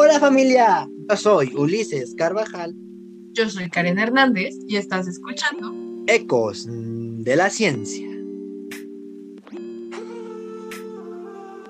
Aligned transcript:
Hola 0.00 0.20
familia, 0.20 0.88
yo 1.10 1.16
soy 1.16 1.52
Ulises 1.56 2.14
Carvajal. 2.14 2.72
Yo 3.32 3.50
soy 3.50 3.68
Karen 3.68 3.98
Hernández 3.98 4.54
y 4.68 4.76
estás 4.76 5.08
escuchando 5.08 5.74
Ecos 6.06 6.68
de 6.68 7.34
la 7.34 7.50
Ciencia. 7.50 8.06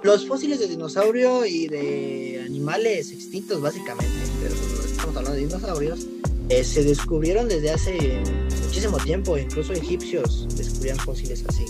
Los 0.02 0.28
fósiles 0.28 0.58
de 0.58 0.66
dinosaurio 0.66 1.46
y 1.46 1.68
de 1.68 2.42
animales 2.44 3.12
extintos 3.12 3.62
básicamente, 3.62 4.12
pero 4.42 4.54
estamos 4.84 5.16
hablando 5.16 5.32
de 5.32 5.46
dinosaurios, 5.46 6.06
eh, 6.50 6.64
se 6.64 6.84
descubrieron 6.84 7.48
desde 7.48 7.70
hace 7.70 8.22
muchísimo 8.66 8.98
tiempo, 8.98 9.38
incluso 9.38 9.72
egipcios 9.72 10.46
descubrían 10.54 10.98
fósiles 10.98 11.46
así. 11.48 11.64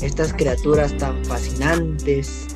Estas 0.00 0.32
criaturas 0.34 0.96
tan 0.98 1.24
fascinantes 1.24 2.46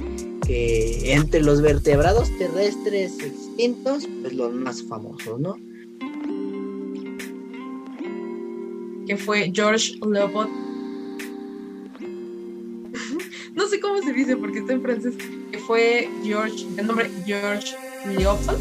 que 0.47 1.13
entre 1.13 1.41
los 1.43 1.61
vertebrados 1.61 2.31
terrestres 2.39 3.18
extintos, 3.21 4.07
pues 4.23 4.32
los 4.32 4.53
más 4.53 4.82
famosos, 4.82 5.41
¿no? 5.41 5.57
Que 9.07 9.17
fue 9.17 9.51
George 9.53 9.95
Leopold. 10.09 10.51
no 13.54 13.67
sé 13.68 13.81
cómo 13.81 14.03
se 14.03 14.13
dice 14.13 14.37
porque 14.37 14.61
está 14.61 14.75
en 14.75 14.82
francés. 14.82 15.14
Que 15.51 15.59
fue 15.59 16.09
George, 16.23 16.67
el 16.76 16.87
nombre 16.87 17.11
George 17.25 17.75
Leopold. 18.07 18.61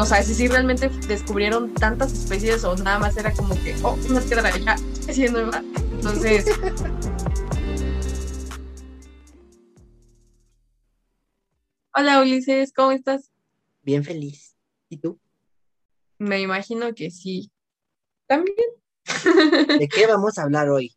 O 0.00 0.06
sea, 0.06 0.22
si 0.22 0.48
realmente 0.48 0.88
descubrieron 1.06 1.72
tantas 1.74 2.12
especies 2.12 2.64
o 2.64 2.74
nada 2.76 2.98
más 2.98 3.16
era 3.16 3.32
como 3.32 3.54
que, 3.62 3.76
oh, 3.82 3.96
una 4.08 4.20
piedra 4.20 4.56
ya, 4.58 4.76
especie 4.92 5.30
nueva. 5.30 5.62
Entonces, 5.92 6.46
Hola 12.00 12.22
Ulises, 12.22 12.72
¿cómo 12.72 12.92
estás? 12.92 13.30
Bien 13.82 14.02
feliz. 14.02 14.56
¿Y 14.88 14.96
tú? 14.96 15.20
Me 16.16 16.40
imagino 16.40 16.94
que 16.94 17.10
sí. 17.10 17.50
También. 18.26 18.56
¿De 19.78 19.86
qué 19.86 20.06
vamos 20.06 20.38
a 20.38 20.44
hablar 20.44 20.70
hoy? 20.70 20.96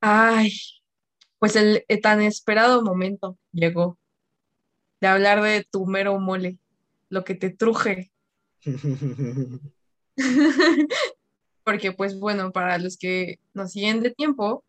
Ay, 0.00 0.52
pues 1.40 1.56
el, 1.56 1.84
tan 2.00 2.22
esperado 2.22 2.84
momento 2.84 3.36
llegó 3.50 3.98
de 5.00 5.08
hablar 5.08 5.42
de 5.42 5.66
tu 5.68 5.84
mero 5.84 6.20
mole, 6.20 6.60
lo 7.08 7.24
que 7.24 7.34
te 7.34 7.50
truje. 7.50 8.12
Porque 11.64 11.90
pues 11.90 12.20
bueno, 12.20 12.52
para 12.52 12.78
los 12.78 12.96
que 12.96 13.40
nos 13.52 13.72
siguen 13.72 14.00
de 14.00 14.12
tiempo 14.12 14.64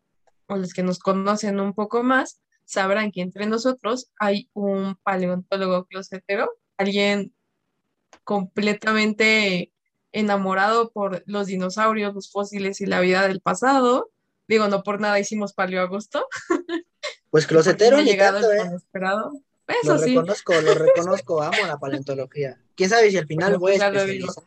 o 0.46 0.56
los 0.56 0.74
que 0.74 0.82
nos 0.82 0.98
conocen 0.98 1.60
un 1.60 1.72
poco 1.72 2.02
más, 2.02 2.40
sabrán 2.64 3.12
que 3.12 3.20
entre 3.20 3.46
nosotros 3.46 4.10
hay 4.18 4.48
un 4.54 4.96
paleontólogo 5.02 5.86
closetero, 5.86 6.50
alguien 6.76 7.34
completamente 8.24 9.72
enamorado 10.12 10.90
por 10.90 11.22
los 11.26 11.46
dinosaurios, 11.48 12.14
los 12.14 12.30
fósiles 12.30 12.80
y 12.80 12.86
la 12.86 13.00
vida 13.00 13.26
del 13.26 13.40
pasado. 13.40 14.10
Digo, 14.46 14.68
no 14.68 14.82
por 14.82 15.00
nada 15.00 15.18
hicimos 15.18 15.52
paleoagosto. 15.52 16.26
Pues 17.30 17.48
closetero 17.48 17.96
ni 17.96 18.04
llegado 18.04 18.40
tanto, 18.40 18.52
el 18.52 18.72
¿eh? 18.74 18.76
esperado. 18.76 19.32
Eso 19.66 19.94
lo 19.94 19.98
sí. 19.98 20.10
reconozco, 20.10 20.60
lo 20.60 20.74
reconozco, 20.74 21.42
amo 21.42 21.66
la 21.66 21.78
paleontología. 21.78 22.60
¿Quién 22.76 22.88
sabe 22.88 23.10
si 23.10 23.18
al 23.18 23.26
final 23.26 23.58
Bueno, 23.58 23.58
voy 23.58 23.72
a 23.74 23.78
pues 23.78 23.92
lo 23.92 23.98
especializar 23.98 24.44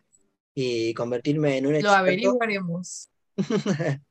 y 0.60 0.94
convertirme 0.94 1.58
en 1.58 1.66
un 1.66 1.74
Lo 1.74 1.80
experto? 1.80 2.00
averiguaremos. 2.00 3.10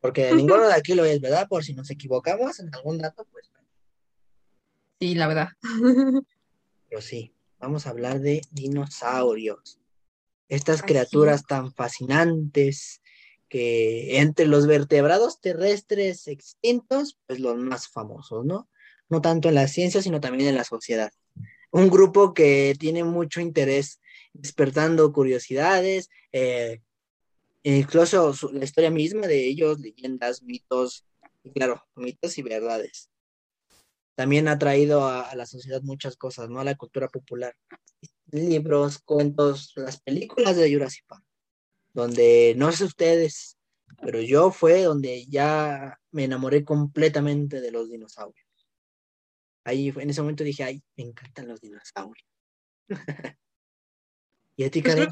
Porque 0.00 0.32
ninguno 0.34 0.68
de 0.68 0.74
aquí 0.74 0.94
lo 0.94 1.06
es, 1.06 1.20
¿verdad? 1.20 1.48
Por 1.48 1.64
si 1.64 1.72
nos 1.72 1.90
equivocamos 1.90 2.60
en 2.60 2.72
algún 2.74 2.98
dato, 2.98 3.26
pues 3.32 3.50
Sí, 5.00 5.14
la 5.14 5.28
verdad. 5.28 5.48
Pero 6.88 7.02
sí, 7.02 7.34
vamos 7.58 7.86
a 7.86 7.90
hablar 7.90 8.20
de 8.20 8.42
dinosaurios. 8.50 9.78
Estas 10.48 10.76
Así 10.78 10.86
criaturas 10.86 11.44
tan 11.46 11.72
fascinantes 11.72 13.02
que 13.48 14.18
entre 14.18 14.46
los 14.46 14.66
vertebrados 14.66 15.40
terrestres 15.40 16.28
extintos, 16.28 17.18
pues 17.26 17.40
los 17.40 17.56
más 17.56 17.88
famosos, 17.88 18.44
¿no? 18.44 18.68
No 19.08 19.20
tanto 19.20 19.48
en 19.48 19.54
la 19.56 19.68
ciencia, 19.68 20.02
sino 20.02 20.20
también 20.20 20.48
en 20.48 20.56
la 20.56 20.64
sociedad. 20.64 21.10
Un 21.70 21.90
grupo 21.90 22.32
que 22.32 22.74
tiene 22.78 23.04
mucho 23.04 23.40
interés 23.40 24.00
despertando 24.32 25.12
curiosidades, 25.12 26.08
eh, 26.32 26.80
incluso 27.62 28.32
su- 28.34 28.52
la 28.52 28.64
historia 28.64 28.90
misma 28.90 29.26
de 29.26 29.46
ellos, 29.46 29.78
leyendas, 29.80 30.42
mitos, 30.42 31.04
y 31.44 31.50
claro, 31.50 31.84
mitos 31.96 32.38
y 32.38 32.42
verdades 32.42 33.10
también 34.16 34.48
ha 34.48 34.58
traído 34.58 35.04
a, 35.04 35.22
a 35.22 35.36
la 35.36 35.46
sociedad 35.46 35.82
muchas 35.82 36.16
cosas, 36.16 36.50
¿no? 36.50 36.58
A 36.60 36.64
la 36.64 36.74
cultura 36.74 37.08
popular. 37.08 37.54
Libros, 38.32 38.98
cuentos, 38.98 39.72
las 39.76 40.00
películas 40.00 40.56
de 40.56 40.72
Jurassic 40.72 41.04
Park, 41.06 41.24
donde 41.92 42.54
no 42.56 42.72
sé 42.72 42.84
ustedes, 42.84 43.58
pero 44.02 44.20
yo 44.20 44.50
fue 44.50 44.82
donde 44.82 45.26
ya 45.26 45.98
me 46.10 46.24
enamoré 46.24 46.64
completamente 46.64 47.60
de 47.60 47.70
los 47.70 47.88
dinosaurios. 47.90 48.46
Ahí 49.64 49.92
fue- 49.92 50.02
en 50.04 50.10
ese 50.10 50.22
momento 50.22 50.44
dije, 50.44 50.64
ay, 50.64 50.82
me 50.96 51.04
encantan 51.04 51.48
los 51.48 51.60
dinosaurios. 51.60 52.26
¿Y 54.56 54.64
a 54.64 54.70
ti, 54.70 54.82
Pues 54.82 54.94
Karen? 54.94 55.10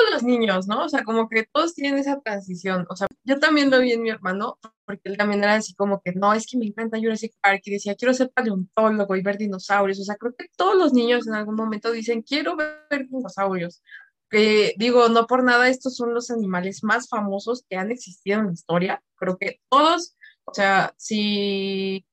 Todos 0.00 0.10
los 0.12 0.22
niños, 0.22 0.66
¿no? 0.66 0.84
O 0.84 0.88
sea, 0.88 1.04
como 1.04 1.28
que 1.28 1.46
todos 1.52 1.74
tienen 1.74 1.98
esa 1.98 2.20
transición. 2.20 2.86
O 2.88 2.96
sea, 2.96 3.06
yo 3.24 3.38
también 3.38 3.70
lo 3.70 3.80
vi 3.80 3.92
en 3.92 4.02
mi 4.02 4.10
hermano, 4.10 4.58
porque 4.84 5.02
él 5.04 5.16
también 5.16 5.42
era 5.42 5.54
así 5.54 5.74
como 5.74 6.00
que, 6.00 6.12
no, 6.12 6.32
es 6.32 6.46
que 6.46 6.58
me 6.58 6.66
encanta 6.66 6.98
Jurassic 6.98 7.32
Park 7.40 7.62
y 7.64 7.72
decía, 7.72 7.94
quiero 7.94 8.14
ser 8.14 8.30
paleontólogo 8.30 9.16
y 9.16 9.22
ver 9.22 9.38
dinosaurios. 9.38 10.00
O 10.00 10.04
sea, 10.04 10.16
creo 10.16 10.34
que 10.36 10.46
todos 10.56 10.76
los 10.76 10.92
niños 10.92 11.26
en 11.26 11.34
algún 11.34 11.56
momento 11.56 11.92
dicen, 11.92 12.22
quiero 12.22 12.56
ver 12.56 13.08
dinosaurios. 13.08 13.82
Que 14.30 14.74
digo, 14.78 15.08
no 15.08 15.26
por 15.26 15.42
nada, 15.42 15.68
estos 15.68 15.96
son 15.96 16.14
los 16.14 16.30
animales 16.30 16.84
más 16.84 17.08
famosos 17.08 17.64
que 17.68 17.76
han 17.76 17.90
existido 17.90 18.40
en 18.40 18.46
la 18.46 18.52
historia. 18.52 19.02
Creo 19.16 19.36
que 19.38 19.60
todos, 19.68 20.16
o 20.44 20.54
sea, 20.54 20.94
si 20.96 22.06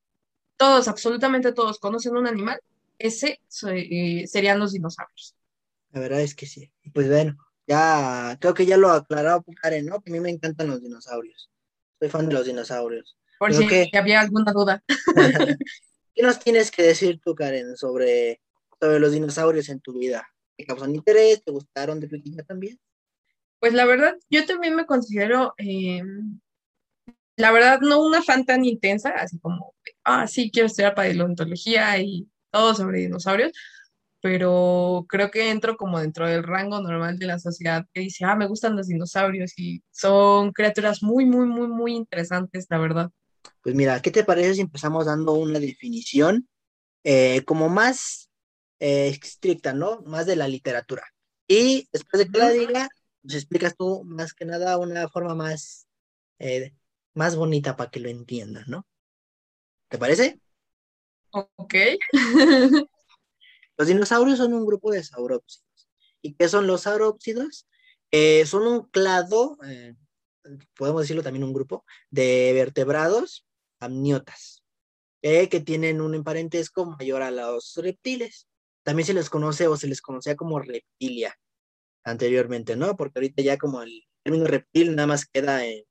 todos, 0.57 0.87
absolutamente 0.87 1.53
todos 1.53 1.79
conocen 1.79 2.17
un 2.17 2.27
animal, 2.27 2.59
ese 2.97 3.39
eh, 3.67 4.25
serían 4.27 4.59
los 4.59 4.73
dinosaurios. 4.73 5.35
La 5.91 6.01
verdad 6.01 6.21
es 6.21 6.35
que 6.35 6.47
sí. 6.47 6.71
Pues 6.93 7.07
bueno, 7.07 7.37
ya 7.67 8.37
creo 8.39 8.53
que 8.53 8.65
ya 8.65 8.77
lo 8.77 8.89
aclaró 8.89 9.43
Karen, 9.61 9.85
¿no? 9.85 10.01
Que 10.01 10.11
a 10.11 10.13
mí 10.13 10.19
me 10.19 10.29
encantan 10.29 10.67
los 10.67 10.81
dinosaurios. 10.81 11.49
Soy 11.99 12.09
fan 12.09 12.27
de 12.27 12.33
los 12.35 12.45
dinosaurios. 12.45 13.17
Por 13.39 13.49
Creo 13.49 13.61
si 13.61 13.67
que- 13.67 13.97
había 13.97 14.21
alguna 14.21 14.51
duda. 14.53 14.83
¿Qué 16.15 16.23
nos 16.23 16.39
tienes 16.39 16.71
que 16.71 16.81
decir 16.83 17.19
tú, 17.23 17.35
Karen, 17.35 17.75
sobre, 17.77 18.41
sobre 18.79 18.99
los 18.99 19.11
dinosaurios 19.11 19.69
en 19.69 19.79
tu 19.81 19.93
vida? 19.99 20.27
¿Te 20.57 20.65
causan 20.65 20.95
interés? 20.95 21.43
¿Te 21.43 21.51
gustaron 21.51 21.99
de 21.99 22.07
pequeña 22.07 22.43
también? 22.43 22.79
Pues 23.59 23.73
la 23.73 23.85
verdad, 23.85 24.15
yo 24.29 24.45
también 24.45 24.75
me 24.75 24.85
considero, 24.85 25.53
eh, 25.57 26.01
la 27.35 27.51
verdad, 27.51 27.79
no 27.81 28.03
una 28.03 28.23
fan 28.23 28.45
tan 28.45 28.65
intensa, 28.65 29.09
así 29.09 29.39
como, 29.39 29.75
ah, 30.03 30.27
sí, 30.27 30.49
quiero 30.51 30.67
estudiar 30.67 30.95
paleontología 30.95 31.99
y 31.99 32.27
todo 32.51 32.73
sobre 32.73 32.99
dinosaurios, 33.01 33.51
pero 34.21 35.05
creo 35.07 35.29
que 35.31 35.49
entro 35.49 35.77
como 35.77 35.99
dentro 35.99 36.27
del 36.27 36.43
rango 36.43 36.81
normal 36.81 37.17
de 37.19 37.27
la 37.27 37.39
sociedad 37.39 37.85
que 37.93 38.01
dice, 38.01 38.25
ah, 38.25 38.35
me 38.35 38.47
gustan 38.47 38.75
los 38.75 38.87
dinosaurios 38.87 39.57
y 39.57 39.83
son 39.91 40.51
criaturas 40.51 41.03
muy, 41.03 41.25
muy, 41.25 41.45
muy, 41.45 41.67
muy 41.67 41.95
interesantes, 41.95 42.65
la 42.69 42.77
verdad. 42.77 43.11
Pues 43.61 43.75
mira, 43.75 44.01
¿qué 44.01 44.11
te 44.11 44.23
parece 44.23 44.55
si 44.55 44.61
empezamos 44.61 45.05
dando 45.05 45.33
una 45.33 45.59
definición 45.59 46.47
eh, 47.03 47.43
como 47.45 47.69
más 47.69 48.29
eh, 48.79 49.07
estricta, 49.07 49.73
¿no? 49.73 50.01
Más 50.01 50.25
de 50.25 50.35
la 50.35 50.47
literatura. 50.47 51.03
Y 51.47 51.87
después 51.91 52.23
de 52.23 52.31
que 52.31 52.39
la 52.39 52.49
diga, 52.49 52.89
nos 53.23 53.35
explicas 53.35 53.75
tú 53.77 54.03
más 54.03 54.33
que 54.33 54.45
nada 54.45 54.77
una 54.77 55.07
forma 55.07 55.35
más, 55.35 55.87
eh, 56.39 56.73
más 57.13 57.35
bonita 57.35 57.75
para 57.75 57.89
que 57.89 57.99
lo 57.99 58.09
entiendan, 58.09 58.65
¿no? 58.67 58.85
¿Te 59.89 59.97
parece? 59.97 60.39
Ok. 61.31 61.75
Los 63.77 63.87
dinosaurios 63.87 64.37
son 64.39 64.53
un 64.53 64.65
grupo 64.65 64.91
de 64.91 65.03
saurópsidos. 65.03 65.89
¿Y 66.21 66.33
qué 66.33 66.49
son 66.49 66.67
los 66.67 66.81
saurópsidos? 66.81 67.67
Eh, 68.11 68.45
son 68.45 68.65
un 68.65 68.87
clado, 68.89 69.57
eh, 69.65 69.95
podemos 70.75 71.01
decirlo 71.01 71.23
también 71.23 71.43
un 71.43 71.53
grupo, 71.53 71.85
de 72.09 72.51
vertebrados 72.53 73.45
amniotas, 73.79 74.63
eh, 75.21 75.49
que 75.49 75.59
tienen 75.59 76.01
un 76.01 76.23
parentesco 76.23 76.85
mayor 76.85 77.21
a 77.21 77.31
los 77.31 77.75
reptiles. 77.77 78.47
También 78.83 79.05
se 79.05 79.13
les 79.13 79.29
conoce 79.29 79.67
o 79.67 79.77
se 79.77 79.87
les 79.87 80.01
conocía 80.01 80.35
como 80.35 80.59
reptilia 80.59 81.37
anteriormente, 82.03 82.75
¿no? 82.75 82.95
Porque 82.95 83.19
ahorita 83.19 83.43
ya 83.43 83.57
como 83.57 83.81
el 83.81 84.03
término 84.23 84.45
reptil 84.45 84.95
nada 84.95 85.07
más 85.07 85.25
queda 85.25 85.65
en, 85.65 85.83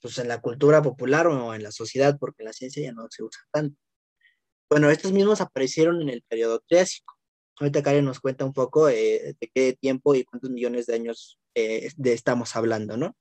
pues, 0.00 0.18
en 0.18 0.28
la 0.28 0.40
cultura 0.40 0.82
popular 0.82 1.26
o 1.26 1.54
en 1.54 1.62
la 1.62 1.72
sociedad, 1.72 2.16
porque 2.18 2.44
la 2.44 2.52
ciencia 2.52 2.82
ya 2.82 2.92
no 2.92 3.06
se 3.10 3.24
usa 3.24 3.42
tanto. 3.50 3.76
Bueno, 4.70 4.88
estos 4.88 5.10
mismos 5.10 5.40
aparecieron 5.40 6.00
en 6.00 6.10
el 6.10 6.22
periodo 6.22 6.60
Triásico. 6.60 7.18
Ahorita 7.58 7.82
Karen 7.82 8.04
nos 8.04 8.20
cuenta 8.20 8.44
un 8.44 8.52
poco 8.52 8.88
eh, 8.88 9.34
de 9.40 9.50
qué 9.52 9.72
tiempo 9.72 10.14
y 10.14 10.22
cuántos 10.22 10.48
millones 10.48 10.86
de 10.86 10.94
años 10.94 11.40
eh, 11.56 11.90
de 11.96 12.12
estamos 12.12 12.54
hablando, 12.54 12.96
¿no? 12.96 13.16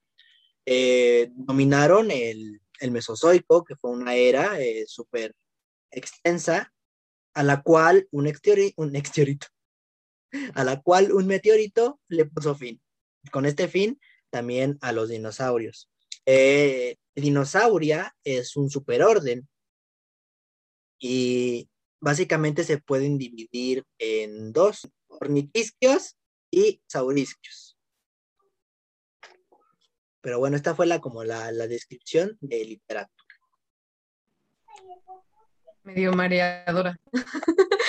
Eh, 0.68 1.32
dominaron 1.34 2.12
el, 2.12 2.62
Mesozoico, 2.92 3.64
que 3.64 3.76
fue 3.76 3.90
una 3.90 4.14
era 4.14 4.58
súper 4.86 5.34
extensa, 5.92 6.72
a 7.34 7.44
la 7.44 7.64
cual 7.64 8.08
un, 8.12 8.32
un 8.78 8.96
exteorito, 8.96 9.48
a 10.54 10.64
la 10.64 10.80
cual 10.82 11.12
un 11.12 11.26
meteorito 11.26 12.00
le 12.08 12.26
puso 12.26 12.54
fin. 12.54 12.80
Con 13.32 13.48
este 13.48 13.68
fin, 13.68 14.00
también 14.30 14.78
a 14.82 14.92
los 14.92 15.10
dinosaurios. 15.10 15.90
Dinosauria 17.16 18.16
es 18.24 18.56
un 18.56 18.70
superorden 18.70 19.50
y 21.00 21.70
básicamente 22.00 22.64
se 22.64 22.78
pueden 22.78 23.18
dividir 23.18 23.86
en 23.98 24.52
dos, 24.52 24.88
ornitisquios 25.08 26.18
y 26.52 26.82
saurisquios. 26.88 27.78
Pero 30.22 30.40
bueno, 30.40 30.58
esta 30.58 30.76
fue 30.76 30.86
la 30.86 31.00
como 31.00 31.24
la, 31.24 31.52
la 31.52 31.68
descripción 31.68 32.38
de 32.42 32.66
literatura. 32.66 33.36
Medio 35.84 36.14
mareadora. 36.14 37.00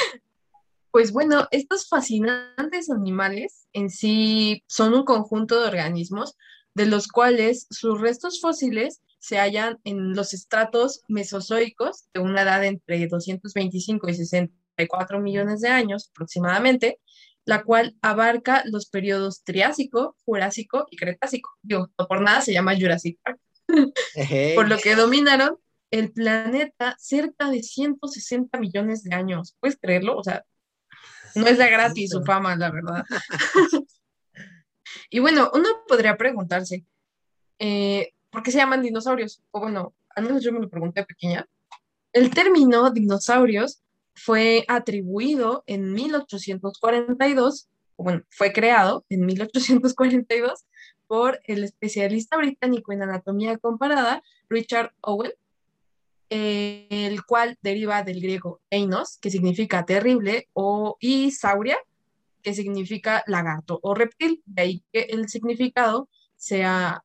pues 0.90 1.12
bueno, 1.12 1.48
estos 1.50 1.88
fascinantes 1.88 2.88
animales 2.90 3.68
en 3.72 3.90
sí 3.90 4.64
son 4.68 4.94
un 4.94 5.04
conjunto 5.04 5.60
de 5.60 5.68
organismos 5.68 6.36
de 6.74 6.86
los 6.86 7.08
cuales 7.08 7.66
sus 7.70 8.00
restos 8.00 8.40
fósiles 8.40 9.02
se 9.20 9.38
hallan 9.38 9.78
en 9.84 10.14
los 10.14 10.34
estratos 10.34 11.02
mesozoicos 11.06 12.06
de 12.12 12.20
una 12.20 12.42
edad 12.42 12.64
entre 12.64 13.06
225 13.06 14.08
y 14.08 14.14
64 14.14 15.20
millones 15.20 15.60
de 15.60 15.68
años 15.68 16.10
aproximadamente, 16.10 16.98
la 17.44 17.62
cual 17.62 17.96
abarca 18.00 18.62
los 18.64 18.86
periodos 18.86 19.44
Triásico, 19.44 20.16
Jurásico 20.24 20.86
y 20.90 20.96
Cretácico. 20.96 21.50
Digo, 21.62 21.90
no 21.98 22.08
por 22.08 22.22
nada 22.22 22.40
se 22.40 22.54
llama 22.54 22.74
Jurassic 22.74 23.18
Park. 23.22 23.38
por 24.56 24.68
lo 24.68 24.78
que 24.78 24.96
dominaron 24.96 25.58
el 25.90 26.12
planeta 26.12 26.96
cerca 26.98 27.50
de 27.50 27.62
160 27.62 28.58
millones 28.58 29.04
de 29.04 29.14
años. 29.14 29.54
¿Puedes 29.60 29.78
creerlo? 29.78 30.16
O 30.16 30.24
sea, 30.24 30.44
no 31.34 31.46
es 31.46 31.58
de 31.58 31.70
gratis 31.70 32.10
su 32.10 32.24
fama, 32.24 32.56
la 32.56 32.70
verdad. 32.70 33.04
y 35.10 35.18
bueno, 35.18 35.50
uno 35.52 35.68
podría 35.86 36.16
preguntarse, 36.16 36.86
eh, 37.58 38.14
¿por 38.30 38.42
qué 38.42 38.50
se 38.50 38.58
llaman 38.58 38.82
dinosaurios? 38.82 39.42
O 39.50 39.60
bueno, 39.60 39.94
al 40.14 40.24
menos 40.24 40.42
yo 40.42 40.52
me 40.52 40.60
lo 40.60 40.68
pregunté 40.68 41.04
pequeña. 41.04 41.48
El 42.12 42.30
término 42.30 42.90
dinosaurios 42.90 43.82
fue 44.14 44.64
atribuido 44.68 45.62
en 45.66 45.92
1842, 45.92 47.68
o 47.96 48.04
bueno, 48.04 48.22
fue 48.30 48.52
creado 48.52 49.04
en 49.08 49.26
1842 49.26 50.66
por 51.06 51.40
el 51.44 51.64
especialista 51.64 52.36
británico 52.36 52.92
en 52.92 53.02
anatomía 53.02 53.58
comparada, 53.58 54.22
Richard 54.48 54.92
Owen, 55.00 55.32
el 56.28 57.24
cual 57.24 57.58
deriva 57.62 58.02
del 58.02 58.20
griego 58.20 58.60
einos, 58.70 59.18
que 59.18 59.30
significa 59.30 59.84
terrible, 59.84 60.48
o 60.52 60.96
y 61.00 61.32
sauria, 61.32 61.78
que 62.42 62.54
significa 62.54 63.24
lagarto 63.26 63.80
o 63.82 63.94
reptil, 63.94 64.42
de 64.46 64.62
ahí 64.62 64.84
que 64.92 65.00
el 65.10 65.28
significado 65.28 66.08
sea 66.36 67.04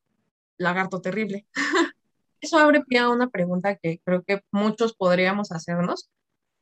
lagarto 0.58 1.02
terrible. 1.02 1.46
Eso 2.42 2.58
abre 2.58 2.84
pie 2.84 3.00
a 3.00 3.10
una 3.10 3.30
pregunta 3.30 3.76
que 3.76 4.00
creo 4.04 4.24
que 4.24 4.44
muchos 4.52 4.96
podríamos 4.96 5.52
hacernos, 5.52 6.10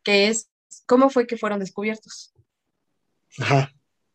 que 0.04 0.28
es, 0.28 0.50
¿cómo 0.86 1.10
fue 1.10 1.28
que 1.28 1.38
fueron 1.38 1.60
descubiertos? 1.60 2.34
Ajá. 3.40 3.74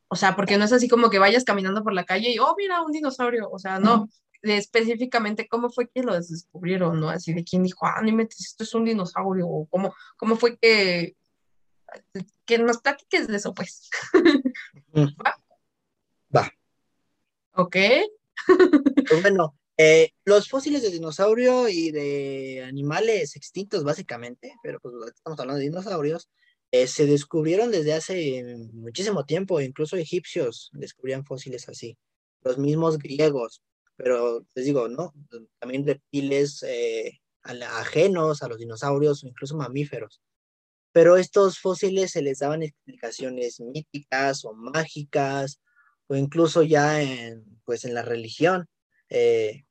O 0.09 0.17
sea, 0.17 0.35
porque 0.37 0.57
no 0.57 0.65
es 0.65 0.73
así 0.73 0.89
como 0.89 1.11
que 1.11 1.19
vayas 1.19 1.45
caminando 1.45 1.83
por 1.83 1.93
la 1.93 2.05
calle 2.05 2.31
y, 2.31 2.39
oh, 2.39 2.55
mira, 2.57 2.81
un 2.81 2.93
dinosaurio. 2.93 3.51
O 3.51 3.59
sea, 3.59 3.79
no, 3.79 4.09
de 4.43 4.57
específicamente 4.57 5.49
cómo 5.49 5.71
fue 5.71 5.89
que 5.89 6.03
lo 6.03 6.15
descubrieron, 6.15 6.99
¿no? 7.01 7.11
Así 7.11 7.35
de 7.35 7.45
quién 7.45 7.63
dijo, 7.63 7.87
ah, 7.87 8.01
no 8.03 8.13
metes, 8.13 8.41
esto 8.41 8.65
es 8.65 8.75
un 8.75 8.85
dinosaurio, 8.85 9.47
o 9.47 9.67
cómo, 9.67 9.95
cómo 10.17 10.37
fue 10.37 10.57
que, 10.57 11.17
que 12.47 12.59
nos 12.59 12.79
platiques 12.79 13.29
de 13.29 13.37
eso, 13.37 13.53
pues. 13.53 13.91
¿Va? 14.95 15.37
Va. 16.35 16.51
Ok. 17.53 17.77
Pues 19.09 19.23
bueno, 19.23 19.55
eh, 19.79 20.11
los 20.25 20.49
fósiles 20.49 20.83
de 20.83 20.91
dinosaurio 20.91 21.69
y 21.69 21.93
de 21.93 22.65
animales 22.67 23.37
extintos, 23.37 23.85
básicamente, 23.85 24.55
pero 24.63 24.81
pues 24.81 24.95
estamos 25.15 25.39
hablando 25.39 25.59
de 25.61 25.69
dinosaurios, 25.69 26.29
eh, 26.73 26.87
se 26.87 27.07
descubrieron 27.07 27.71
desde 27.71 27.95
hace 27.95 28.45
muchísimo 28.73 29.25
tiempo, 29.25 29.61
incluso 29.61 29.97
egipcios 29.97 30.71
descubrían 30.73 31.25
fósiles 31.25 31.69
así, 31.69 31.97
los 32.43 32.59
mismos 32.59 32.99
griegos, 32.99 33.63
pero 33.97 34.45
les 34.55 34.65
digo, 34.65 34.89
¿no? 34.89 35.15
También 35.61 35.87
reptiles 35.87 36.63
eh, 36.65 37.21
ajenos 37.43 38.43
a 38.43 38.49
los 38.49 38.59
dinosaurios 38.59 39.25
incluso 39.25 39.57
mamíferos. 39.57 40.21
Pero 40.93 41.17
estos 41.17 41.59
fósiles 41.59 42.13
se 42.13 42.23
les 42.23 42.41
daban 42.41 42.63
explicaciones 42.63 43.61
míticas 43.61 44.45
o 44.45 44.55
mágicas, 44.55 45.61
o 46.09 46.17
incluso 46.17 46.63
ya 46.63 47.01
en, 47.03 47.45
pues 47.65 47.85
en 47.85 47.95
la 47.95 48.03
religión. 48.03 48.67
Eh, 49.11 49.65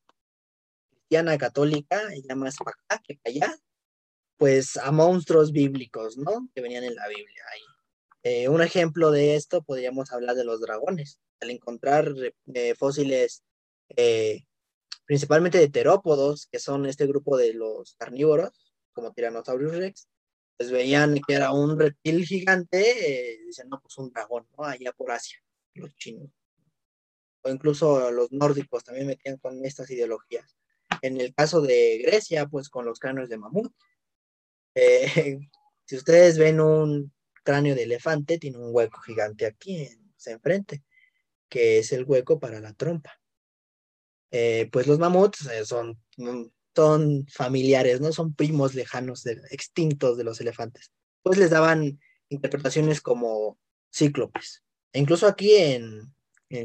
cristiana 1.08 1.38
católica, 1.38 2.02
ya 2.28 2.36
más 2.36 2.58
para 2.58 2.76
acá 2.90 3.02
que 3.06 3.16
para 3.16 3.34
allá, 3.34 3.58
pues 4.38 4.78
a 4.78 4.92
monstruos 4.92 5.52
bíblicos, 5.52 6.18
¿no? 6.18 6.50
Que 6.54 6.62
venían 6.62 6.84
en 6.84 6.96
la 6.96 7.08
Biblia 7.08 7.44
ahí. 7.54 7.62
Eh, 8.24 8.50
un 8.50 8.62
ejemplo 8.62 9.12
de 9.12 9.36
esto 9.36 9.64
podríamos 9.64 10.12
hablar 10.12 10.36
de 10.36 10.44
los 10.44 10.60
dragones. 10.60 11.20
Al 11.40 11.52
encontrar 11.52 12.14
eh, 12.54 12.76
fósiles 12.76 13.44
eh, 13.96 14.44
principalmente 15.06 15.60
de 15.60 15.70
terópodos, 15.70 16.48
que 16.52 16.60
son 16.60 16.86
este 16.86 17.08
grupo 17.08 17.38
de 17.38 17.54
los 17.54 17.96
carnívoros, 17.96 18.74
como 18.92 19.14
Tyrannosaurus 19.14 19.76
rex, 19.78 20.10
pues 20.58 20.72
veían 20.72 21.20
que 21.26 21.36
era 21.36 21.52
un 21.52 21.80
reptil 21.80 22.26
gigante, 22.26 23.40
dicen, 23.46 23.70
no, 23.70 23.80
pues 23.80 23.98
un 23.98 24.10
dragón, 24.12 24.48
¿no? 24.58 24.66
Allá 24.66 24.92
por 24.92 25.12
Asia, 25.12 25.40
los 25.76 25.96
chinos. 25.96 26.30
O 27.44 27.50
incluso 27.50 28.12
los 28.12 28.32
nórdicos 28.32 28.84
también 28.84 29.08
metían 29.08 29.38
con 29.38 29.64
estas 29.64 29.90
ideologías. 29.92 30.58
En 31.02 31.20
el 31.20 31.34
caso 31.34 31.62
de 31.62 32.00
Grecia, 32.06 32.48
pues 32.48 32.70
con 32.70 32.86
los 32.86 33.00
cráneos 33.00 33.30
de 33.30 33.38
mamut. 33.38 33.72
Eh, 34.76 35.40
si 35.86 35.96
ustedes 35.96 36.38
ven 36.38 36.60
un 36.60 37.14
cráneo 37.44 37.76
de 37.76 37.84
elefante, 37.84 38.38
tiene 38.38 38.58
un 38.58 38.74
hueco 38.74 39.00
gigante 39.02 39.46
aquí 39.46 39.84
en, 39.84 40.08
enfrente, 40.26 40.84
que 41.50 41.80
es 41.80 41.92
el 41.94 42.04
hueco 42.04 42.40
para 42.40 42.60
la 42.60 42.74
trompa. 42.74 43.20
Eh, 44.32 44.70
pues 44.72 44.88
los 44.88 45.00
mamuts 45.00 45.46
eh, 45.46 45.66
son, 45.66 46.02
son 46.76 47.26
familiares, 47.28 48.02
¿no? 48.02 48.12
Son 48.12 48.34
primos 48.34 48.76
lejanos, 48.76 49.24
de, 49.24 49.42
extintos 49.52 50.18
de 50.18 50.26
los 50.26 50.42
elefantes. 50.42 50.92
Pues 51.24 51.38
les 51.38 51.50
daban 51.50 52.00
interpretaciones 52.30 53.02
como 53.02 53.58
cíclopes. 53.94 54.64
E 54.92 55.00
incluso 55.00 55.28
aquí 55.28 55.56
en, 55.56 56.14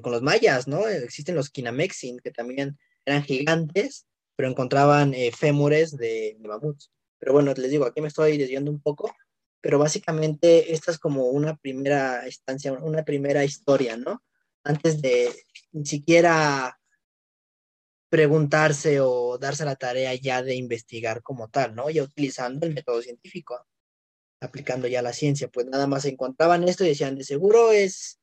con 0.03 0.13
los 0.13 0.23
mayas, 0.23 0.67
¿no? 0.67 0.89
Existen 0.89 1.37
los 1.37 1.51
kinamexin, 1.51 2.19
que 2.19 2.31
también 2.31 2.79
eran 3.05 3.23
gigantes 3.23 4.07
pero 4.37 4.49
encontraban 4.49 5.15
eh, 5.15 5.33
fémures 5.33 5.97
de, 5.97 6.37
mamuts. 6.41 6.91
Pero 7.19 7.33
bueno, 7.33 7.53
les 7.55 7.71
digo, 7.71 7.85
aquí 7.85 8.01
me 8.01 8.09
estoy 8.09 8.37
desviando 8.37 8.71
un 8.71 8.81
poco, 8.81 9.15
pero 9.61 9.79
básicamente 9.79 10.73
esta 10.73 10.91
es 10.91 10.99
como 10.99 11.29
una 11.29 11.57
primera 11.57 12.27
instancia, 12.27 12.73
una 12.73 13.05
primera 13.05 13.45
historia, 13.45 13.97
¿no? 13.97 14.23
Antes 14.65 15.01
de 15.01 15.31
ni 15.73 15.87
siquiera 15.87 16.79
preguntarse 18.09 19.01
o 19.01 19.39
darse 19.39 19.65
la 19.65 19.77
tarea 19.77 20.15
ya 20.15 20.43
de 20.43 20.55
investigar 20.55 21.23
como 21.23 21.49
tal, 21.49 21.75
¿no? 21.75 21.89
Ya 21.91 22.03
utilizando 22.03 22.67
el 22.67 22.75
método 22.75 23.01
científico, 23.01 23.67
aplicando 24.41 24.89
ya 24.89 25.01
la 25.01 25.13
ciencia, 25.13 25.49
pues 25.49 25.67
nada 25.67 25.87
más 25.87 26.05
encontraban 26.05 26.69
esto 26.69 26.85
y 26.85 26.89
decían, 26.89 27.17
de 27.17 27.25
seguro 27.25 27.73
es 27.73 28.21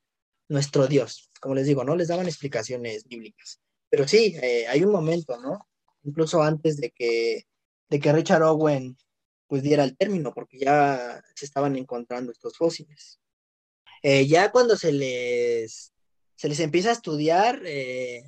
nuestro 0.49 0.87
Dios. 0.87 1.31
Como 1.39 1.55
les 1.55 1.65
digo, 1.65 1.83
¿no? 1.83 1.95
Les 1.95 2.09
daban 2.09 2.27
explicaciones 2.27 3.07
bíblicas. 3.07 3.61
Pero 3.89 4.07
sí, 4.07 4.37
eh, 4.41 4.67
hay 4.67 4.83
un 4.83 4.91
momento, 4.91 5.39
¿no? 5.39 5.68
Incluso 6.09 6.43
antes 6.43 6.77
de 6.77 6.91
que, 6.91 7.45
de 7.89 7.99
que 7.99 8.11
Richard 8.11 8.43
Owen 8.43 8.97
pues 9.47 9.63
diera 9.63 9.83
el 9.83 9.97
término, 9.97 10.31
porque 10.31 10.59
ya 10.59 11.23
se 11.33 11.45
estaban 11.45 11.75
encontrando 11.75 12.31
estos 12.31 12.55
fósiles. 12.55 13.19
Eh, 14.03 14.27
ya 14.27 14.51
cuando 14.51 14.77
se 14.77 14.91
les, 14.91 15.91
se 16.35 16.47
les 16.47 16.59
empieza 16.59 16.89
a 16.89 16.93
estudiar, 16.93 17.59
eh, 17.65 18.23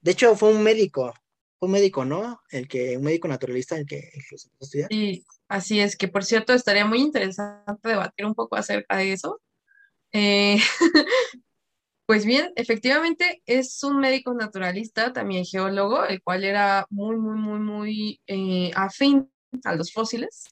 de 0.00 0.10
hecho 0.10 0.34
fue 0.36 0.54
un 0.54 0.62
médico, 0.62 1.12
fue 1.58 1.66
un 1.66 1.72
médico, 1.72 2.06
¿no? 2.06 2.40
El 2.50 2.66
que, 2.66 2.96
un 2.96 3.04
médico 3.04 3.28
naturalista 3.28 3.76
el 3.76 3.86
que, 3.86 4.10
empezó 4.14 4.48
a 4.48 4.64
estudiar. 4.64 4.88
Sí, 4.90 5.26
así 5.48 5.80
es, 5.80 5.96
que 5.96 6.08
por 6.08 6.24
cierto 6.24 6.54
estaría 6.54 6.86
muy 6.86 7.00
interesante 7.00 7.88
debatir 7.90 8.24
un 8.24 8.34
poco 8.34 8.56
acerca 8.56 8.96
de 8.96 9.12
eso. 9.12 9.40
Eh, 10.12 10.56
Pues 12.08 12.24
bien, 12.24 12.54
efectivamente 12.56 13.42
es 13.44 13.84
un 13.84 14.00
médico 14.00 14.32
naturalista, 14.32 15.12
también 15.12 15.44
geólogo, 15.44 16.06
el 16.06 16.22
cual 16.22 16.42
era 16.42 16.86
muy, 16.88 17.16
muy, 17.16 17.36
muy, 17.36 17.58
muy 17.60 18.20
eh, 18.26 18.70
afín 18.74 19.30
a 19.62 19.74
los 19.74 19.92
fósiles, 19.92 20.44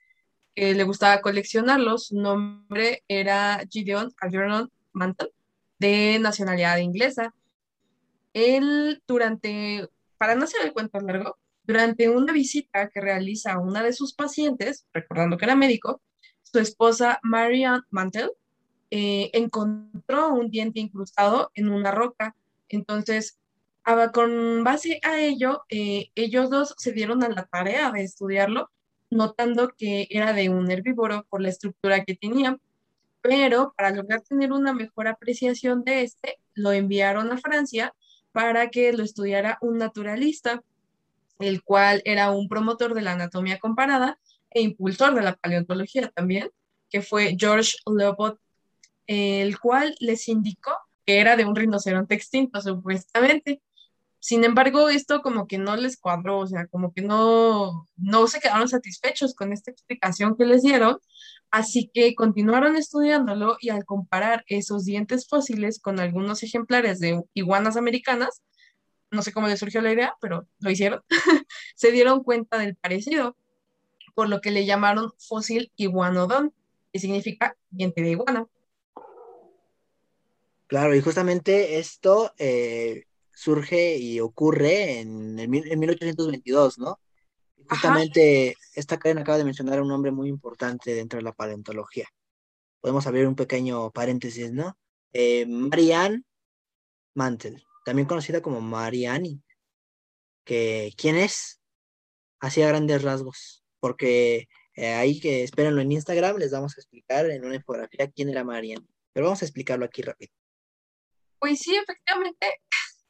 que 0.54 0.74
le 0.74 0.84
gustaba 0.84 1.22
coleccionarlos. 1.22 2.08
Su 2.08 2.20
nombre 2.20 3.04
era 3.08 3.62
Gideon 3.70 4.12
Algernon 4.20 4.70
Mantle, 4.92 5.30
de 5.78 6.18
nacionalidad 6.20 6.76
inglesa. 6.76 7.34
Él 8.34 9.02
durante, 9.06 9.88
para 10.18 10.34
no 10.34 10.44
hacer 10.44 10.60
el 10.62 10.74
cuento 10.74 11.00
largo, 11.00 11.38
Durante 11.64 12.10
una 12.10 12.34
visita 12.34 12.90
que 12.90 13.00
realiza 13.00 13.54
a 13.54 13.60
una 13.60 13.82
de 13.82 13.94
sus 13.94 14.12
pacientes, 14.12 14.86
recordando 14.92 15.38
que 15.38 15.46
era 15.46 15.56
médico, 15.56 16.02
su 16.42 16.58
esposa 16.58 17.18
Marianne 17.22 17.80
Mantel 17.88 18.30
eh, 18.90 19.30
encontró 19.32 20.32
un 20.32 20.50
diente 20.50 20.80
incrustado 20.80 21.50
en 21.54 21.68
una 21.68 21.90
roca. 21.90 22.36
Entonces, 22.68 23.38
con 24.12 24.64
base 24.64 25.00
a 25.04 25.20
ello, 25.20 25.62
eh, 25.68 26.10
ellos 26.14 26.50
dos 26.50 26.74
se 26.76 26.92
dieron 26.92 27.22
a 27.22 27.28
la 27.28 27.44
tarea 27.44 27.92
de 27.92 28.02
estudiarlo, 28.02 28.70
notando 29.10 29.68
que 29.76 30.08
era 30.10 30.32
de 30.32 30.48
un 30.48 30.70
herbívoro 30.70 31.24
por 31.30 31.40
la 31.40 31.50
estructura 31.50 32.04
que 32.04 32.16
tenía. 32.16 32.58
Pero 33.20 33.74
para 33.76 33.90
lograr 33.90 34.22
tener 34.22 34.52
una 34.52 34.72
mejor 34.72 35.08
apreciación 35.08 35.84
de 35.84 36.02
este, 36.02 36.38
lo 36.54 36.72
enviaron 36.72 37.30
a 37.32 37.38
Francia 37.38 37.94
para 38.32 38.70
que 38.70 38.92
lo 38.92 39.02
estudiara 39.02 39.58
un 39.60 39.78
naturalista, 39.78 40.62
el 41.38 41.62
cual 41.62 42.02
era 42.04 42.30
un 42.30 42.48
promotor 42.48 42.94
de 42.94 43.02
la 43.02 43.12
anatomía 43.12 43.58
comparada 43.58 44.18
e 44.50 44.62
impulsor 44.62 45.14
de 45.14 45.22
la 45.22 45.36
paleontología 45.36 46.10
también, 46.10 46.50
que 46.90 47.02
fue 47.02 47.36
George 47.38 47.76
Leopold, 47.86 48.38
el 49.06 49.58
cual 49.58 49.96
les 50.00 50.28
indicó 50.28 50.72
que 51.06 51.20
era 51.20 51.36
de 51.36 51.44
un 51.44 51.56
rinoceronte 51.56 52.14
extinto, 52.14 52.60
supuestamente. 52.60 53.62
Sin 54.18 54.44
embargo, 54.44 54.88
esto 54.88 55.22
como 55.22 55.46
que 55.46 55.58
no 55.58 55.76
les 55.76 55.96
cuadró, 55.98 56.40
o 56.40 56.46
sea, 56.46 56.66
como 56.66 56.92
que 56.92 57.02
no, 57.02 57.86
no 57.96 58.26
se 58.26 58.40
quedaron 58.40 58.68
satisfechos 58.68 59.34
con 59.34 59.52
esta 59.52 59.70
explicación 59.70 60.36
que 60.36 60.46
les 60.46 60.62
dieron, 60.62 60.98
así 61.50 61.90
que 61.94 62.14
continuaron 62.16 62.76
estudiándolo 62.76 63.56
y 63.60 63.70
al 63.70 63.84
comparar 63.84 64.44
esos 64.48 64.84
dientes 64.84 65.28
fósiles 65.28 65.80
con 65.80 66.00
algunos 66.00 66.42
ejemplares 66.42 66.98
de 66.98 67.22
iguanas 67.34 67.76
americanas, 67.76 68.42
no 69.12 69.22
sé 69.22 69.32
cómo 69.32 69.46
les 69.46 69.60
surgió 69.60 69.80
la 69.80 69.92
idea, 69.92 70.16
pero 70.20 70.48
lo 70.58 70.70
hicieron, 70.70 71.02
se 71.76 71.92
dieron 71.92 72.24
cuenta 72.24 72.58
del 72.58 72.74
parecido, 72.74 73.36
por 74.14 74.28
lo 74.28 74.40
que 74.40 74.50
le 74.50 74.66
llamaron 74.66 75.12
fósil 75.18 75.70
iguanodón, 75.76 76.52
que 76.92 76.98
significa 76.98 77.56
diente 77.70 78.02
de 78.02 78.10
iguana. 78.10 78.46
Claro, 80.66 80.94
y 80.94 81.00
justamente 81.00 81.78
esto 81.78 82.32
eh, 82.38 83.04
surge 83.32 83.98
y 83.98 84.18
ocurre 84.20 85.00
en, 85.00 85.38
en 85.38 85.50
1822, 85.50 86.78
¿no? 86.78 86.98
Justamente 87.68 88.56
esta 88.74 88.98
cadena 88.98 89.22
acaba 89.22 89.38
de 89.38 89.44
mencionar 89.44 89.78
a 89.78 89.82
un 89.82 89.90
hombre 89.90 90.10
muy 90.10 90.28
importante 90.28 90.94
dentro 90.94 91.18
de 91.18 91.24
la 91.24 91.32
paleontología. 91.32 92.08
Podemos 92.80 93.06
abrir 93.06 93.26
un 93.26 93.34
pequeño 93.34 93.90
paréntesis, 93.90 94.52
¿no? 94.52 94.76
Eh, 95.12 95.46
Marianne 95.46 96.22
Mantel, 97.14 97.64
también 97.84 98.06
conocida 98.06 98.42
como 98.42 98.60
Mariani, 98.60 99.42
que 100.44 100.92
¿quién 100.96 101.16
es? 101.16 101.60
Hacía 102.40 102.68
grandes 102.68 103.02
rasgos, 103.02 103.64
porque 103.80 104.48
eh, 104.74 104.94
ahí 104.94 105.20
que 105.20 105.42
espérenlo 105.42 105.80
en 105.80 105.92
Instagram, 105.92 106.36
les 106.36 106.52
vamos 106.52 106.76
a 106.76 106.80
explicar 106.80 107.30
en 107.30 107.44
una 107.44 107.56
infografía 107.56 108.10
quién 108.10 108.28
era 108.28 108.44
Marianne, 108.44 108.86
pero 109.12 109.26
vamos 109.26 109.42
a 109.42 109.44
explicarlo 109.46 109.86
aquí 109.86 110.02
rápido. 110.02 110.32
Pues 111.46 111.60
sí, 111.60 111.76
efectivamente, 111.76 112.46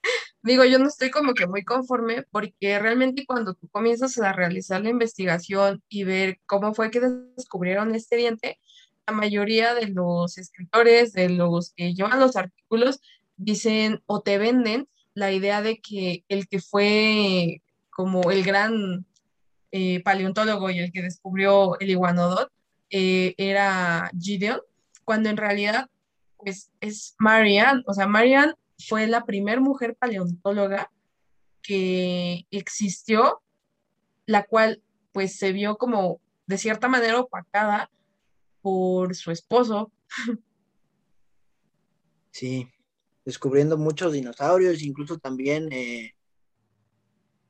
digo, 0.42 0.66
yo 0.66 0.78
no 0.78 0.88
estoy 0.88 1.10
como 1.10 1.32
que 1.32 1.46
muy 1.46 1.64
conforme 1.64 2.22
porque 2.30 2.78
realmente 2.78 3.24
cuando 3.24 3.54
tú 3.54 3.66
comienzas 3.68 4.18
a 4.18 4.34
realizar 4.34 4.82
la 4.82 4.90
investigación 4.90 5.82
y 5.88 6.04
ver 6.04 6.38
cómo 6.44 6.74
fue 6.74 6.90
que 6.90 7.00
descubrieron 7.00 7.94
este 7.94 8.16
diente, 8.16 8.60
la 9.06 9.14
mayoría 9.14 9.74
de 9.74 9.86
los 9.86 10.36
escritores, 10.36 11.14
de 11.14 11.30
los 11.30 11.72
que 11.72 11.94
llevan 11.94 12.20
los 12.20 12.36
artículos, 12.36 13.00
dicen 13.38 14.02
o 14.04 14.20
te 14.20 14.36
venden 14.36 14.86
la 15.14 15.32
idea 15.32 15.62
de 15.62 15.80
que 15.80 16.22
el 16.28 16.46
que 16.46 16.60
fue 16.60 17.62
como 17.88 18.30
el 18.30 18.44
gran 18.44 19.06
eh, 19.72 20.02
paleontólogo 20.02 20.68
y 20.68 20.80
el 20.80 20.92
que 20.92 21.00
descubrió 21.00 21.80
el 21.80 21.88
iguanodot 21.88 22.52
eh, 22.90 23.34
era 23.38 24.10
Gideon, 24.20 24.60
cuando 25.06 25.30
en 25.30 25.38
realidad 25.38 25.88
pues 26.38 26.70
es 26.80 27.14
Marianne, 27.18 27.82
o 27.86 27.94
sea, 27.94 28.06
Marianne 28.06 28.54
fue 28.88 29.06
la 29.06 29.24
primera 29.24 29.60
mujer 29.60 29.96
paleontóloga 29.96 30.90
que 31.62 32.46
existió, 32.50 33.42
la 34.26 34.44
cual 34.44 34.82
pues 35.12 35.36
se 35.36 35.52
vio 35.52 35.76
como 35.76 36.20
de 36.46 36.58
cierta 36.58 36.88
manera 36.88 37.20
opacada 37.20 37.90
por 38.60 39.14
su 39.14 39.30
esposo. 39.30 39.90
Sí, 42.30 42.68
descubriendo 43.24 43.78
muchos 43.78 44.12
dinosaurios, 44.12 44.82
incluso 44.82 45.18
también 45.18 45.72
eh, 45.72 46.14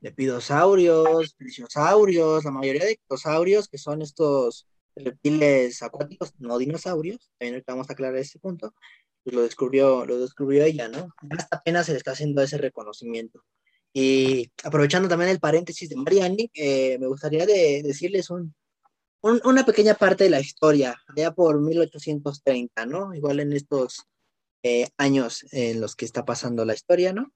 lepidosaurios, 0.00 1.34
plesiosaurios, 1.34 2.44
la 2.44 2.50
mayoría 2.52 2.84
de 2.84 3.00
dinosaurios 3.02 3.66
que 3.68 3.78
son 3.78 4.00
estos 4.02 4.66
reptiles 4.96 5.82
acuáticos, 5.82 6.32
no 6.38 6.58
dinosaurios, 6.58 7.30
también 7.38 7.62
vamos 7.66 7.88
a 7.88 7.92
aclarar 7.92 8.16
ese 8.16 8.38
punto, 8.38 8.74
pues 9.22 9.34
lo 9.34 9.42
descubrió, 9.42 10.06
lo 10.06 10.18
descubrió 10.18 10.64
ella, 10.64 10.88
¿no? 10.88 11.12
Hasta 11.30 11.56
apenas 11.56 11.86
se 11.86 11.92
le 11.92 11.98
está 11.98 12.12
haciendo 12.12 12.42
ese 12.42 12.58
reconocimiento. 12.58 13.44
Y 13.92 14.50
aprovechando 14.62 15.08
también 15.08 15.30
el 15.30 15.40
paréntesis 15.40 15.88
de 15.88 15.96
Mariani, 15.96 16.50
eh, 16.54 16.98
me 16.98 17.06
gustaría 17.06 17.46
de, 17.46 17.82
decirles 17.82 18.30
un, 18.30 18.54
una 19.22 19.64
pequeña 19.64 19.94
parte 19.94 20.24
de 20.24 20.30
la 20.30 20.40
historia, 20.40 20.96
ya 21.16 21.32
por 21.32 21.60
1830, 21.60 22.86
¿no? 22.86 23.14
Igual 23.14 23.40
en 23.40 23.52
estos 23.52 24.06
eh, 24.62 24.88
años 24.96 25.46
en 25.52 25.80
los 25.80 25.96
que 25.96 26.04
está 26.04 26.24
pasando 26.24 26.64
la 26.64 26.74
historia, 26.74 27.12
¿no? 27.12 27.32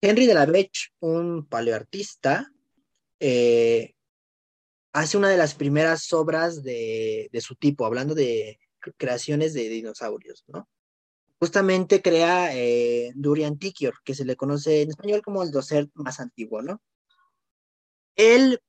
Henry 0.00 0.26
de 0.26 0.34
la 0.34 0.46
Bech, 0.46 0.92
un 1.00 1.46
paleoartista, 1.46 2.50
eh, 3.20 3.94
hace 4.92 5.16
una 5.16 5.28
de 5.28 5.36
las 5.36 5.54
primeras 5.54 6.12
obras 6.12 6.62
de, 6.62 7.28
de, 7.32 7.40
su 7.40 7.54
tipo, 7.54 7.86
hablando 7.86 8.14
de 8.14 8.58
creaciones 8.96 9.54
de 9.54 9.68
dinosaurios, 9.68 10.44
¿no? 10.48 10.68
justamente 11.40 12.02
crea 12.02 12.54
eh, 12.54 13.12
Durian 13.14 13.58
Tikior, 13.58 13.94
que 14.04 14.14
se 14.14 14.26
le 14.26 14.36
conoce 14.36 14.82
en 14.82 14.90
español 14.90 15.22
como 15.22 15.42
el 15.42 15.50
doser 15.50 15.88
más 15.94 16.20
antiguo, 16.20 16.60
¿no? 16.60 16.82
Él 18.14 18.60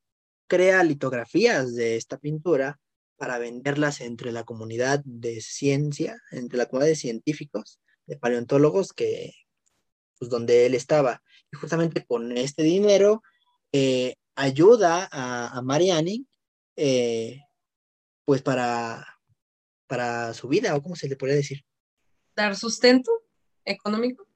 crea 0.47 0.83
litografías 0.83 1.75
de 1.75 1.97
esta 1.97 2.17
pintura 2.17 2.79
para 3.17 3.39
venderlas 3.39 3.99
entre 3.99 4.31
la 4.31 4.45
comunidad 4.45 5.01
de 5.03 5.41
ciencia, 5.41 6.17
entre 6.31 6.57
la 6.57 6.65
comunidad 6.65 6.91
de 6.91 6.95
científicos, 6.95 7.81
de 8.05 8.17
paleontólogos, 8.17 8.93
que, 8.93 9.33
pues 10.17 10.31
donde 10.31 10.65
él 10.65 10.73
estaba. 10.73 11.21
Y 11.51 11.57
justamente 11.57 12.05
con 12.05 12.37
este 12.37 12.63
dinero 12.63 13.21
eh, 13.73 14.15
ayuda 14.35 15.07
a, 15.11 15.57
a 15.57 15.61
Mariani, 15.61 16.27
eh, 16.75 17.41
pues 18.25 18.41
para, 18.41 19.05
para 19.87 20.33
su 20.33 20.47
vida, 20.47 20.75
o 20.75 20.81
cómo 20.81 20.95
se 20.95 21.09
le 21.09 21.15
podría 21.15 21.35
decir 21.37 21.63
dar 22.35 22.55
sustento 22.55 23.11
económico. 23.65 24.27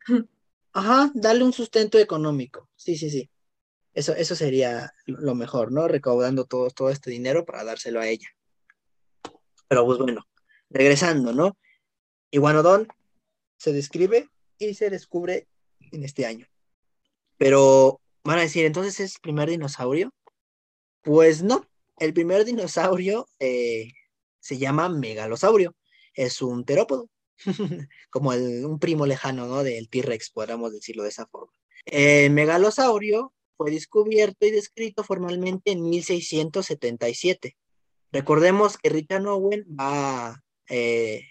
Ajá, 0.72 1.10
darle 1.14 1.44
un 1.44 1.52
sustento 1.52 1.98
económico. 1.98 2.68
Sí, 2.76 2.96
sí, 2.96 3.10
sí. 3.10 3.28
Eso, 3.92 4.14
eso 4.14 4.36
sería 4.36 4.92
lo 5.06 5.34
mejor, 5.34 5.72
¿no? 5.72 5.88
Recaudando 5.88 6.44
todo, 6.44 6.70
todo 6.70 6.90
este 6.90 7.10
dinero 7.10 7.44
para 7.44 7.64
dárselo 7.64 8.00
a 8.00 8.06
ella. 8.06 8.28
Pero 9.66 9.84
pues 9.84 9.98
bueno, 9.98 10.22
regresando, 10.68 11.32
¿no? 11.32 11.56
Iguanodón 12.30 12.86
se 13.58 13.72
describe 13.72 14.28
y 14.58 14.74
se 14.74 14.90
descubre 14.90 15.48
en 15.90 16.04
este 16.04 16.24
año. 16.24 16.46
Pero 17.36 18.00
van 18.24 18.38
a 18.38 18.42
decir, 18.42 18.64
entonces 18.64 19.00
es 19.00 19.14
el 19.16 19.20
primer 19.20 19.50
dinosaurio. 19.50 20.12
Pues 21.02 21.42
no, 21.42 21.66
el 21.98 22.12
primer 22.12 22.44
dinosaurio 22.44 23.26
eh, 23.38 23.92
se 24.40 24.58
llama 24.58 24.88
megalosaurio. 24.88 25.74
Es 26.14 26.42
un 26.42 26.64
terópodo. 26.64 27.08
como 28.10 28.30
un 28.30 28.78
primo 28.78 29.06
lejano, 29.06 29.46
¿no? 29.46 29.62
Del 29.62 29.88
T-Rex, 29.88 30.30
podríamos 30.30 30.72
decirlo 30.72 31.04
de 31.04 31.08
esa 31.08 31.26
forma. 31.26 31.52
El 31.86 32.32
megalosaurio 32.32 33.32
fue 33.56 33.70
descubierto 33.70 34.46
y 34.46 34.50
descrito 34.50 35.04
formalmente 35.04 35.72
en 35.72 35.82
1677. 35.88 37.56
Recordemos 38.12 38.76
que 38.78 38.88
Richard 38.88 39.26
Owen 39.26 39.64
va 39.78 40.42
eh, 40.68 41.24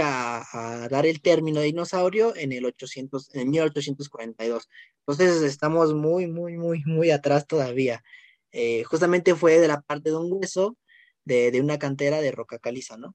a, 0.00 0.88
dar 0.90 1.06
el 1.06 1.20
término 1.20 1.60
de 1.60 1.66
dinosaurio 1.66 2.34
en 2.36 2.52
el 2.52 2.64
800, 2.64 3.34
en 3.34 3.50
1842. 3.50 4.68
Entonces 5.06 5.42
estamos 5.42 5.94
muy, 5.94 6.26
muy, 6.26 6.56
muy, 6.56 6.82
muy 6.86 7.10
atrás 7.10 7.46
todavía. 7.46 8.02
Eh, 8.52 8.84
justamente 8.84 9.34
fue 9.34 9.58
de 9.58 9.68
la 9.68 9.80
parte 9.82 10.10
de 10.10 10.16
un 10.16 10.32
hueso 10.32 10.76
de, 11.24 11.60
una 11.60 11.78
cantera 11.78 12.20
de 12.20 12.30
roca 12.30 12.58
caliza, 12.58 12.96
¿no? 12.96 13.14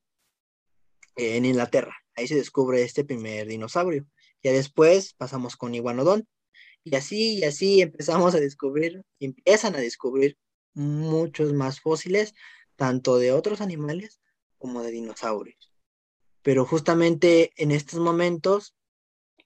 en 1.16 1.46
Inglaterra. 1.46 1.96
Ahí 2.16 2.28
se 2.28 2.36
descubre 2.36 2.82
este 2.82 3.04
primer 3.04 3.48
dinosaurio. 3.48 4.06
Ya 4.44 4.52
después 4.52 5.14
pasamos 5.14 5.58
con 5.58 5.76
Iguanodón. 5.76 6.28
Y 6.84 6.96
así 6.96 7.40
y 7.40 7.44
así 7.44 7.82
empezamos 7.82 8.36
a 8.36 8.40
descubrir, 8.40 9.04
empiezan 9.20 9.76
a 9.76 9.80
descubrir 9.80 10.38
muchos 10.74 11.54
más 11.54 11.82
fósiles, 11.82 12.34
tanto 12.78 13.18
de 13.18 13.34
otros 13.34 13.60
animales 13.60 14.22
como 14.58 14.82
de 14.82 14.92
dinosaurios. 14.92 15.74
Pero 16.42 16.66
justamente 16.66 17.52
en 17.58 17.72
estos 17.72 18.00
momentos, 18.00 18.76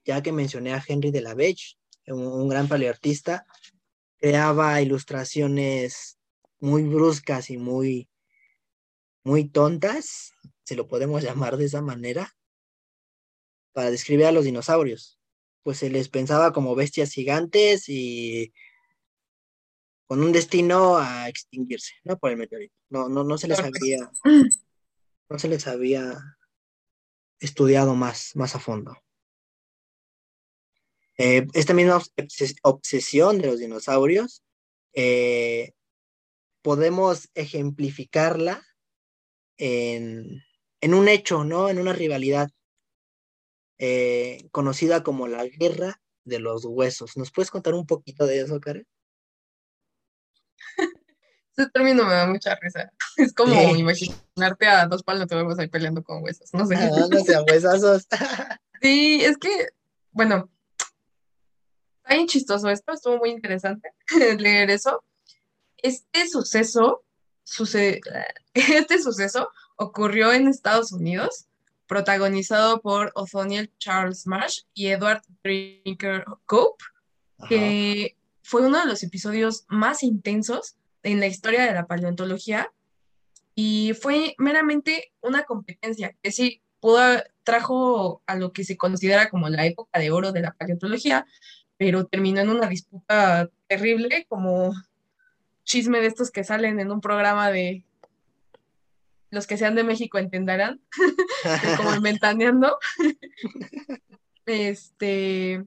ya 0.05 0.21
que 0.21 0.31
mencioné 0.31 0.73
a 0.73 0.83
Henry 0.85 1.09
de 1.09 1.21
la 1.21 1.33
Beche, 1.33 1.75
un, 2.07 2.49
gran 2.49 2.67
paleoartista, 2.67 3.45
creaba 4.17 4.81
ilustraciones 4.81 6.17
muy 6.59 6.83
bruscas 6.83 7.49
y 7.49 7.57
muy, 7.57 8.09
muy 9.23 9.49
tontas, 9.49 10.33
si 10.63 10.75
lo 10.75 10.87
podemos 10.87 11.23
llamar 11.23 11.57
de 11.57 11.65
esa 11.65 11.81
manera, 11.81 12.35
para 13.73 13.91
describir 13.91 14.25
a 14.25 14.31
los 14.31 14.45
dinosaurios. 14.45 15.19
Pues 15.63 15.77
se 15.77 15.89
les 15.89 16.09
pensaba 16.09 16.51
como 16.51 16.75
bestias 16.75 17.11
gigantes 17.11 17.85
y 17.87 18.53
con 20.05 20.21
un 20.21 20.31
destino 20.31 20.97
a 20.97 21.29
extinguirse, 21.29 21.93
¿no? 22.03 22.19
Por 22.19 22.31
el 22.31 22.37
meteorito. 22.37 22.75
No, 22.89 23.07
no, 23.07 23.23
no 23.23 23.37
se 23.37 23.47
les 23.47 23.59
había, 23.59 24.11
no 25.29 25.39
se 25.39 25.47
les 25.47 25.65
había 25.67 26.37
estudiado 27.39 27.95
más, 27.95 28.35
más 28.35 28.55
a 28.55 28.59
fondo. 28.59 28.97
Eh, 31.17 31.47
esta 31.53 31.73
misma 31.73 32.01
obsesión 32.63 33.39
de 33.39 33.47
los 33.47 33.59
dinosaurios 33.59 34.43
eh, 34.93 35.73
podemos 36.61 37.29
ejemplificarla 37.35 38.63
en, 39.57 40.43
un 40.81 41.07
hecho, 41.07 41.43
¿no? 41.43 41.69
En 41.69 41.79
una 41.79 41.93
rivalidad 41.93 42.49
eh, 43.77 44.47
conocida 44.51 45.03
como 45.03 45.27
la 45.27 45.45
guerra 45.45 46.01
de 46.23 46.39
los 46.39 46.65
huesos. 46.65 47.17
¿Nos 47.17 47.31
puedes 47.31 47.51
contar 47.51 47.73
un 47.73 47.85
poquito 47.85 48.25
de 48.25 48.41
eso, 48.41 48.59
Karen? 48.59 48.87
Ese 51.55 51.69
término 51.69 52.05
me 52.05 52.13
da 52.13 52.27
mucha 52.27 52.55
risa. 52.55 52.91
Es 53.17 53.33
como 53.33 53.75
imaginarte 53.75 54.67
a 54.67 54.87
dos 54.87 55.03
palos 55.03 55.27
vamos 55.29 55.59
ahí 55.59 55.67
peleando 55.67 56.03
con 56.03 56.23
huesos. 56.23 56.51
No 56.53 56.65
sé. 56.65 56.75
Ah, 56.75 56.89
no 57.09 57.19
sé, 57.19 57.39
huesazos. 57.41 58.07
sí, 58.81 59.23
es 59.23 59.37
que, 59.37 59.67
bueno, 60.11 60.49
está 62.03 62.15
bien 62.15 62.27
chistoso 62.27 62.69
esto, 62.69 62.93
estuvo 62.93 63.17
muy 63.17 63.29
interesante 63.29 63.93
leer 64.37 64.69
eso. 64.69 65.03
Este 65.77 66.27
suceso, 66.27 67.03
este 68.53 69.01
suceso 69.01 69.49
ocurrió 69.75 70.31
en 70.33 70.47
Estados 70.47 70.91
Unidos, 70.91 71.45
protagonizado 71.87 72.81
por 72.81 73.11
Othoniel 73.15 73.71
Charles 73.77 74.27
Marsh 74.27 74.61
y 74.73 74.87
Edward 74.87 75.21
Drinker 75.43 76.25
Cope, 76.45 76.83
que 77.49 78.17
fue 78.41 78.65
uno 78.65 78.79
de 78.79 78.85
los 78.85 79.03
episodios 79.03 79.65
más 79.67 80.03
intensos 80.03 80.75
en 81.03 81.19
la 81.19 81.27
historia 81.27 81.65
de 81.65 81.73
la 81.73 81.87
paleontología 81.87 82.71
y 83.55 83.93
fue 84.01 84.35
meramente 84.37 85.11
una 85.21 85.43
competencia 85.43 86.15
que 86.21 86.31
sí 86.31 86.61
pudo, 86.79 87.01
trajo 87.43 88.23
a 88.25 88.35
lo 88.35 88.53
que 88.53 88.63
se 88.63 88.77
considera 88.77 89.29
como 89.29 89.49
la 89.49 89.65
época 89.65 89.99
de 89.99 90.11
oro 90.11 90.31
de 90.31 90.41
la 90.41 90.53
paleontología, 90.53 91.25
pero 91.77 92.05
terminó 92.05 92.41
en 92.41 92.49
una 92.49 92.67
disputa 92.67 93.49
terrible, 93.67 94.25
como 94.27 94.73
chisme 95.63 96.01
de 96.01 96.07
estos 96.07 96.31
que 96.31 96.43
salen 96.43 96.79
en 96.79 96.91
un 96.91 97.01
programa 97.01 97.51
de 97.51 97.85
los 99.33 99.47
que 99.47 99.57
sean 99.57 99.73
de 99.75 99.83
México 99.83 100.19
entenderán, 100.19 100.79
como 101.77 101.95
inventaneando. 101.95 102.77
este, 104.45 105.65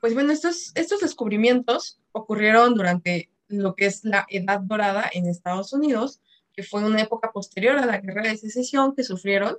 pues 0.00 0.14
bueno, 0.14 0.32
estos, 0.32 0.70
estos 0.76 1.00
descubrimientos 1.00 2.00
ocurrieron 2.12 2.74
durante 2.74 3.30
lo 3.48 3.74
que 3.74 3.86
es 3.86 4.04
la 4.04 4.24
Edad 4.28 4.60
Dorada 4.60 5.10
en 5.12 5.26
Estados 5.26 5.72
Unidos, 5.72 6.20
que 6.52 6.62
fue 6.62 6.84
una 6.84 7.00
época 7.00 7.32
posterior 7.32 7.76
a 7.76 7.86
la 7.86 7.98
guerra 7.98 8.22
de 8.22 8.36
secesión 8.36 8.94
que 8.94 9.02
sufrieron, 9.02 9.58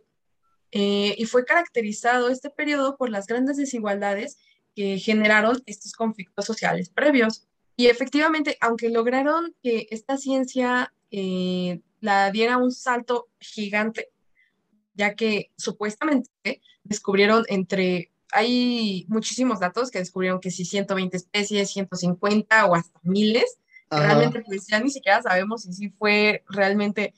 eh, 0.72 1.16
y 1.18 1.26
fue 1.26 1.46
caracterizado 1.46 2.30
este 2.30 2.50
periodo 2.50 2.96
por 2.96 3.10
las 3.10 3.26
grandes 3.26 3.58
desigualdades 3.58 4.38
que 4.76 4.98
generaron 5.00 5.62
estos 5.66 5.94
conflictos 5.94 6.46
sociales 6.46 6.90
previos. 6.90 7.48
Y 7.76 7.88
efectivamente, 7.88 8.58
aunque 8.62 8.90
lograron 8.90 9.56
que 9.64 9.88
esta 9.92 10.18
ciencia 10.18 10.94
eh, 11.12 11.82
la 12.02 12.32
diera 12.32 12.58
un 12.58 12.72
salto 12.72 13.30
gigante, 13.40 14.10
ya 14.94 15.16
que 15.16 15.52
supuestamente 15.58 16.30
descubrieron 16.84 17.46
entre, 17.48 18.12
hay 18.32 19.06
muchísimos 19.08 19.60
datos 19.60 19.92
que 19.92 20.00
descubrieron 20.00 20.40
que 20.40 20.52
si 20.52 20.66
120 20.66 21.16
especies, 21.16 21.72
150 21.72 22.66
o 22.66 22.76
hasta 22.76 23.00
miles, 23.04 23.58
realmente 23.90 24.42
pues 24.46 24.68
ya 24.68 24.80
ni 24.80 24.92
siquiera 24.92 25.22
sabemos 25.22 25.64
si 25.64 25.74
sí 25.74 25.90
fue 25.90 26.44
realmente 26.48 27.14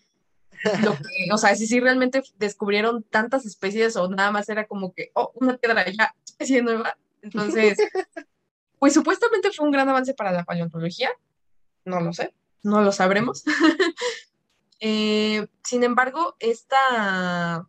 lo 0.84 0.94
que, 0.94 1.32
o 1.34 1.38
sea, 1.38 1.56
si 1.56 1.68
sí 1.68 1.80
realmente 1.80 2.24
descubrieron 2.38 3.04
tantas 3.04 3.46
especies 3.46 3.96
o 3.96 4.08
nada 4.10 4.32
más 4.32 4.48
era 4.50 4.68
como 4.68 4.94
que, 4.94 5.12
oh, 5.14 5.32
una 5.36 5.58
piedra 5.58 5.86
ya, 5.90 6.14
especie 6.26 6.62
nueva. 6.62 6.98
Entonces, 7.22 7.78
pues 8.80 8.94
supuestamente 8.94 9.52
fue 9.52 9.66
un 9.66 9.72
gran 9.72 9.88
avance 9.90 10.14
para 10.14 10.32
la 10.32 10.44
paleontología, 10.44 11.10
no 11.86 12.00
lo 12.00 12.14
sé, 12.14 12.34
no 12.64 12.82
lo 12.82 12.92
sabremos. 12.92 13.44
Eh, 14.84 15.46
sin 15.64 15.84
embargo, 15.84 16.36
esta, 16.40 17.68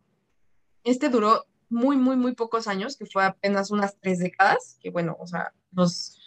este 0.83 1.09
duró 1.09 1.45
muy, 1.69 1.95
muy, 1.95 2.15
muy 2.15 2.33
pocos 2.33 2.67
años, 2.67 2.97
que 2.97 3.05
fue 3.05 3.23
apenas 3.23 3.69
unas 3.69 3.99
tres 3.99 4.17
décadas, 4.17 4.79
que 4.81 4.89
bueno, 4.89 5.15
o 5.19 5.27
sea, 5.27 5.53
los 5.71 6.19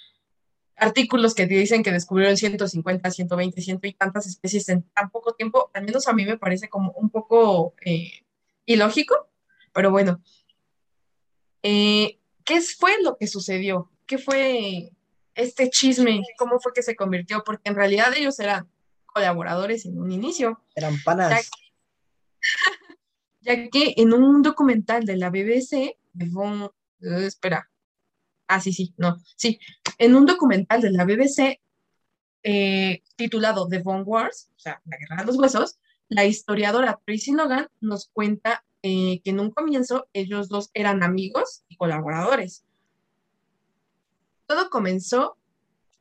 artículos 0.77 1.35
que 1.35 1.47
dicen 1.47 1.83
que 1.83 1.91
descubrieron 1.91 2.37
150, 2.37 3.11
120, 3.11 3.63
ciento 3.63 3.87
y 3.89 3.95
tantas 3.95 4.27
especies 4.27 4.69
en 4.69 4.83
tan 4.91 5.11
poco 5.11 5.35
tiempo, 5.35 5.71
al 5.75 5.85
menos 5.85 6.07
a 6.07 6.13
mí 6.13 6.25
me 6.25 6.39
parece 6.39 6.69
como 6.69 6.93
un 6.93 7.11
poco 7.11 7.75
eh, 7.85 8.25
ilógico, 8.65 9.29
pero 9.73 9.91
bueno. 9.91 10.23
Eh, 11.63 12.21
¿Qué 12.47 12.61
fue 12.63 13.03
lo 13.03 13.17
que 13.19 13.27
sucedió? 13.27 13.91
¿Qué 14.07 14.19
fue 14.19 14.93
este 15.35 15.69
chisme? 15.69 16.23
¿Cómo 16.39 16.61
fue 16.61 16.73
que 16.73 16.83
se 16.83 16.97
convirtió? 16.97 17.43
Porque 17.45 17.69
en 17.69 17.75
realidad 17.75 18.15
ellos 18.17 18.39
eran 18.39 18.71
colaboradores 19.05 19.85
en 19.85 19.99
un 19.99 20.13
inicio. 20.13 20.63
Eran 20.75 20.95
panas. 21.05 21.51
Ya, 23.41 23.69
que 23.69 23.95
en 23.97 24.15
un 24.15 24.43
documental 24.43 25.05
de 25.05 25.17
la 25.17 25.31
BBC, 25.31 25.97
de 26.13 27.27
espera, 27.27 27.69
ah, 28.47 28.61
sí, 28.61 28.73
sí, 28.73 28.95
no, 28.97 29.17
sí, 29.37 29.59
en 29.99 30.15
un 30.15 30.25
documental 30.25 30.81
de 30.81 30.93
la 30.93 31.05
BBC 31.05 31.61
eh, 32.43 33.03
titulado 33.17 33.69
The 33.69 33.81
Bone 33.81 34.05
Wars, 34.05 34.51
o 34.57 34.59
sea, 34.59 34.81
la 34.85 34.97
guerra 34.97 35.17
de 35.17 35.27
los 35.27 35.37
huesos, 35.37 35.79
la 36.09 36.25
historiadora 36.25 37.01
Tracy 37.05 37.33
Logan 37.33 37.69
nos 37.81 38.09
cuenta 38.13 38.65
eh, 38.89 39.21
que 39.25 39.31
en 39.31 39.41
un 39.41 39.51
comienzo 39.51 40.07
ellos 40.13 40.49
dos 40.49 40.71
eran 40.73 41.03
amigos 41.03 41.65
y 41.69 41.77
colaboradores. 41.77 42.65
Todo 44.47 44.71
comenzó 44.71 45.37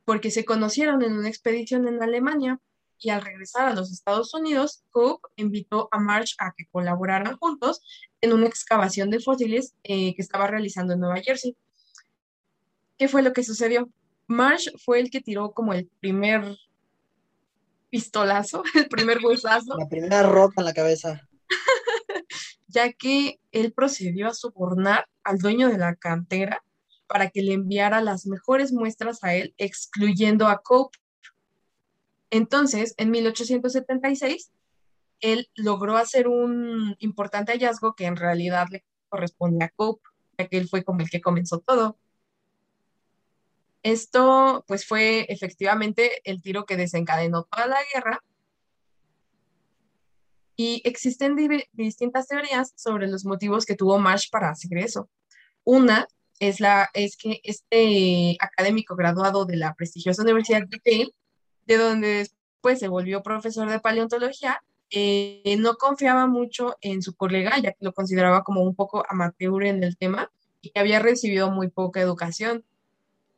porque 0.04 0.30
se 0.30 0.44
conocieron 0.44 1.02
en 1.02 1.14
una 1.14 1.28
expedición 1.28 1.88
en 1.88 2.00
Alemania 2.00 2.60
y 3.00 3.10
al 3.10 3.22
regresar 3.22 3.66
a 3.66 3.74
los 3.74 3.90
Estados 3.90 4.32
Unidos, 4.34 4.84
Cope 4.92 5.26
invitó 5.34 5.88
a 5.90 5.98
Marsh 5.98 6.36
a 6.38 6.52
que 6.56 6.66
colaboraran 6.66 7.36
juntos 7.38 7.82
en 8.20 8.32
una 8.32 8.46
excavación 8.46 9.10
de 9.10 9.18
fósiles 9.18 9.74
eh, 9.82 10.14
que 10.14 10.22
estaba 10.22 10.46
realizando 10.46 10.92
en 10.92 11.00
Nueva 11.00 11.16
Jersey. 11.16 11.56
¿Qué 12.98 13.08
fue 13.08 13.22
lo 13.22 13.32
que 13.32 13.42
sucedió? 13.42 13.90
Marsh 14.28 14.68
fue 14.84 15.00
el 15.00 15.10
que 15.10 15.20
tiró 15.20 15.50
como 15.50 15.72
el 15.72 15.90
primer 15.98 16.56
pistolazo, 17.90 18.62
el 18.76 18.86
primer 18.86 19.18
huesazo. 19.24 19.76
La 19.76 19.88
primera 19.88 20.22
roca 20.22 20.60
en 20.60 20.66
la 20.66 20.72
cabeza. 20.72 21.25
Ya 22.76 22.92
que 22.92 23.40
él 23.52 23.72
procedió 23.72 24.28
a 24.28 24.34
sobornar 24.34 25.08
al 25.24 25.38
dueño 25.38 25.70
de 25.70 25.78
la 25.78 25.94
cantera 25.94 26.62
para 27.06 27.30
que 27.30 27.40
le 27.40 27.54
enviara 27.54 28.02
las 28.02 28.26
mejores 28.26 28.70
muestras 28.70 29.24
a 29.24 29.34
él, 29.34 29.54
excluyendo 29.56 30.46
a 30.46 30.58
Cope. 30.58 30.98
Entonces, 32.28 32.92
en 32.98 33.10
1876, 33.12 34.52
él 35.20 35.48
logró 35.54 35.96
hacer 35.96 36.28
un 36.28 36.96
importante 36.98 37.52
hallazgo 37.52 37.94
que 37.94 38.04
en 38.04 38.16
realidad 38.16 38.66
le 38.70 38.84
corresponde 39.08 39.64
a 39.64 39.70
Cope, 39.70 40.02
ya 40.36 40.46
que 40.46 40.58
él 40.58 40.68
fue 40.68 40.84
como 40.84 41.00
el 41.00 41.08
que 41.08 41.22
comenzó 41.22 41.60
todo. 41.60 41.96
Esto 43.82 44.66
pues 44.68 44.86
fue 44.86 45.24
efectivamente 45.30 46.20
el 46.24 46.42
tiro 46.42 46.66
que 46.66 46.76
desencadenó 46.76 47.44
toda 47.44 47.68
la 47.68 47.78
guerra 47.94 48.22
y 50.56 50.80
existen 50.84 51.36
distintas 51.72 52.28
teorías 52.28 52.72
sobre 52.76 53.08
los 53.08 53.24
motivos 53.24 53.66
que 53.66 53.76
tuvo 53.76 53.98
Marsh 53.98 54.30
para 54.30 54.50
hacer 54.50 54.78
eso. 54.78 55.08
Una 55.64 56.08
es, 56.40 56.60
la, 56.60 56.88
es 56.94 57.16
que 57.16 57.40
este 57.44 58.36
académico 58.40 58.96
graduado 58.96 59.44
de 59.44 59.56
la 59.56 59.74
prestigiosa 59.74 60.22
Universidad 60.22 60.62
de 60.66 60.80
Yale, 60.84 61.14
de 61.66 61.76
donde 61.76 62.08
después 62.08 62.78
se 62.78 62.88
volvió 62.88 63.22
profesor 63.22 63.68
de 63.68 63.80
paleontología, 63.80 64.62
eh, 64.90 65.56
no 65.58 65.74
confiaba 65.74 66.26
mucho 66.26 66.76
en 66.80 67.02
su 67.02 67.14
colega, 67.14 67.58
ya 67.58 67.72
que 67.72 67.84
lo 67.84 67.92
consideraba 67.92 68.44
como 68.44 68.62
un 68.62 68.74
poco 68.74 69.04
amateur 69.08 69.64
en 69.64 69.82
el 69.82 69.96
tema 69.96 70.30
y 70.62 70.70
que 70.70 70.80
había 70.80 71.00
recibido 71.00 71.50
muy 71.50 71.68
poca 71.68 72.00
educación. 72.00 72.64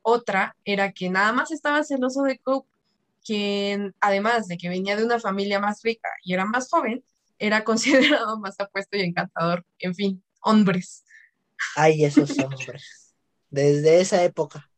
Otra 0.02 0.56
era 0.64 0.92
que 0.92 1.10
nada 1.10 1.32
más 1.32 1.50
estaba 1.50 1.82
celoso 1.84 2.22
de 2.22 2.38
Cope, 2.38 2.68
quien 3.24 3.94
además 4.00 4.48
de 4.48 4.56
que 4.58 4.68
venía 4.68 4.96
de 4.96 5.04
una 5.04 5.20
familia 5.20 5.60
más 5.60 5.82
rica 5.82 6.08
y 6.22 6.34
era 6.34 6.44
más 6.44 6.68
joven, 6.70 7.04
era 7.38 7.64
considerado 7.64 8.38
más 8.38 8.58
apuesto 8.58 8.96
y 8.96 9.02
encantador. 9.02 9.64
En 9.78 9.94
fin, 9.94 10.22
hombres. 10.42 11.04
Ay, 11.76 12.04
esos 12.04 12.38
hombres. 12.38 13.14
Desde 13.50 14.00
esa 14.00 14.22
época. 14.22 14.70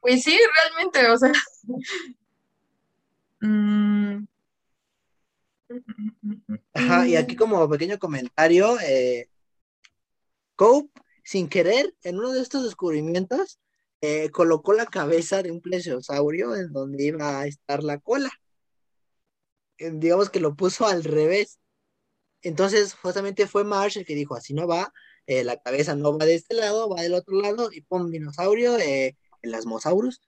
Pues 0.00 0.22
sí, 0.22 0.38
realmente, 0.54 1.08
o 1.10 1.16
sea. 1.16 1.32
Mm. 3.44 4.24
Ajá, 6.74 7.08
y 7.08 7.16
aquí 7.16 7.34
como 7.34 7.68
pequeño 7.68 7.98
comentario, 7.98 8.78
eh, 8.80 9.28
Cope, 10.54 11.00
sin 11.24 11.48
querer, 11.48 11.92
en 12.04 12.18
uno 12.18 12.30
de 12.30 12.40
estos 12.40 12.62
descubrimientos, 12.62 13.58
eh, 14.04 14.30
colocó 14.30 14.72
la 14.72 14.86
cabeza 14.86 15.44
de 15.44 15.52
un 15.52 15.60
plesiosaurio 15.60 16.56
en 16.56 16.72
donde 16.72 17.04
iba 17.04 17.38
a 17.38 17.46
estar 17.46 17.84
la 17.84 17.98
cola. 18.00 18.32
Eh, 19.78 19.92
digamos 19.94 20.28
que 20.28 20.40
lo 20.40 20.56
puso 20.56 20.86
al 20.86 21.04
revés. 21.04 21.60
Entonces, 22.42 22.94
justamente 22.94 23.46
fue 23.46 23.62
Marsh 23.62 23.98
el 23.98 24.04
que 24.04 24.16
dijo, 24.16 24.34
así 24.34 24.54
no 24.54 24.66
va, 24.66 24.92
eh, 25.26 25.44
la 25.44 25.56
cabeza 25.62 25.94
no 25.94 26.18
va 26.18 26.26
de 26.26 26.34
este 26.34 26.54
lado, 26.54 26.88
va 26.88 27.02
del 27.02 27.14
otro 27.14 27.40
lado, 27.40 27.70
y 27.72 27.82
pon 27.82 28.10
dinosaurio, 28.10 28.76
el 28.76 29.54
Asmosaurus, 29.54 30.20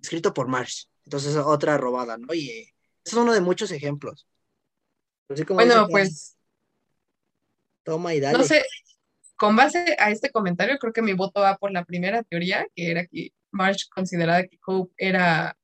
escrito 0.00 0.32
por 0.32 0.46
Marsh. 0.46 0.84
Entonces, 1.02 1.34
otra 1.34 1.78
robada, 1.78 2.16
¿no? 2.16 2.32
Y 2.32 2.72
es 3.04 3.12
uno 3.12 3.32
de 3.32 3.40
muchos 3.40 3.72
ejemplos. 3.72 4.28
bueno, 5.48 5.88
pues... 5.90 6.36
Toma 7.82 8.14
y 8.14 8.20
dale. 8.20 8.38
No 8.38 8.44
sé, 8.44 8.62
con 9.38 9.56
base 9.56 9.96
a 9.98 10.10
este 10.10 10.30
comentario, 10.30 10.78
creo 10.78 10.92
que 10.92 11.00
mi 11.00 11.12
voto 11.12 11.40
va 11.40 11.56
por 11.56 11.70
la 11.70 11.84
primera 11.84 12.22
teoría, 12.24 12.66
que 12.74 12.90
era 12.90 13.06
que 13.06 13.32
Marsh 13.52 13.88
consideraba 13.88 14.42
que 14.42 14.58
Cope 14.58 14.92
era 14.98 15.56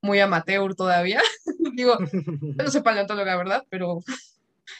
muy 0.00 0.20
amateur 0.20 0.74
todavía. 0.74 1.20
Digo, 1.74 1.98
no 2.40 2.70
soy 2.70 2.82
paleontóloga, 2.82 3.36
¿verdad? 3.36 3.64
Pero. 3.68 4.00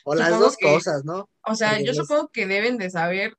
O 0.04 0.14
las 0.14 0.30
dos 0.38 0.56
cosas, 0.56 1.04
¿no? 1.04 1.28
O 1.44 1.54
sea, 1.54 1.80
yo 1.80 1.92
supongo 1.92 2.28
que 2.28 2.46
deben 2.46 2.78
de 2.78 2.88
saber 2.88 3.37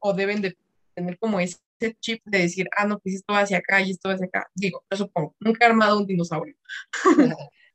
o 0.00 0.12
deben 0.12 0.42
de 0.42 0.56
tener 0.94 1.18
como 1.18 1.40
ese 1.40 1.58
chip 2.00 2.20
de 2.24 2.38
decir, 2.38 2.68
ah, 2.76 2.86
no, 2.86 2.98
pues 2.98 3.16
esto 3.16 3.32
va 3.32 3.40
hacia 3.40 3.58
acá 3.58 3.80
y 3.80 3.92
esto 3.92 4.08
va 4.08 4.14
hacia 4.14 4.26
acá. 4.26 4.48
Digo, 4.54 4.84
yo 4.90 4.96
supongo, 4.96 5.34
nunca 5.40 5.64
he 5.64 5.68
armado 5.68 5.98
un 5.98 6.06
dinosaurio. 6.06 6.56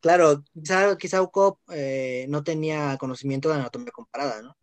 claro, 0.02 0.44
quizá, 0.54 0.98
quizá 0.98 1.26
Cope 1.28 1.62
eh, 1.74 2.26
no 2.30 2.44
tenía 2.44 2.98
conocimiento 2.98 3.50
de 3.50 3.56
anatomía 3.56 3.92
comparada, 3.92 4.42
¿no? 4.42 4.56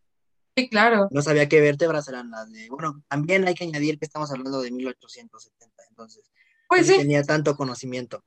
Sí, 0.57 0.69
claro. 0.71 1.09
No 1.11 1.21
sabía 1.21 1.49
qué 1.49 1.61
vértebras 1.61 2.09
eran 2.09 2.31
las 2.31 2.51
de. 2.51 2.69
Bueno, 2.71 3.03
también 3.09 3.47
hay 3.47 3.55
que 3.55 3.65
añadir 3.65 3.99
que 3.99 4.07
estamos 4.07 4.31
hablando 4.31 4.63
de 4.63 4.71
1870, 4.71 5.83
entonces. 5.91 6.31
Pues 6.69 6.89
no 6.89 6.97
tenía 6.97 7.23
tanto 7.23 7.57
conocimiento. 7.57 8.25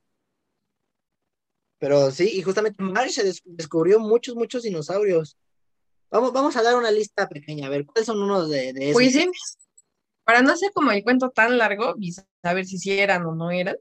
Pero 1.80 2.12
sí, 2.12 2.30
y 2.34 2.42
justamente 2.44 2.84
Marsh 2.84 3.20
descubrió 3.46 4.00
muchos, 4.00 4.36
muchos 4.36 4.64
dinosaurios. 4.64 5.38
Vamos, 6.12 6.34
vamos 6.34 6.56
a 6.56 6.62
dar 6.62 6.76
una 6.76 6.92
lista 6.92 7.28
pequeña, 7.28 7.68
a 7.68 7.70
ver, 7.70 7.86
¿cuáles 7.86 8.06
son 8.06 8.22
unos 8.22 8.50
de, 8.50 8.74
de 8.74 8.90
esos? 8.90 8.94
Pues 8.94 9.14
sí, 9.14 9.30
para 10.24 10.42
no 10.42 10.52
hacer 10.52 10.72
como 10.74 10.92
el 10.92 11.04
cuento 11.04 11.32
tan 11.32 11.58
largo 11.58 11.96
y 12.00 12.14
saber 12.42 12.66
si 12.66 12.78
sí 12.78 12.92
eran 12.92 13.26
o 13.26 13.34
no 13.34 13.52
eran, 13.52 13.78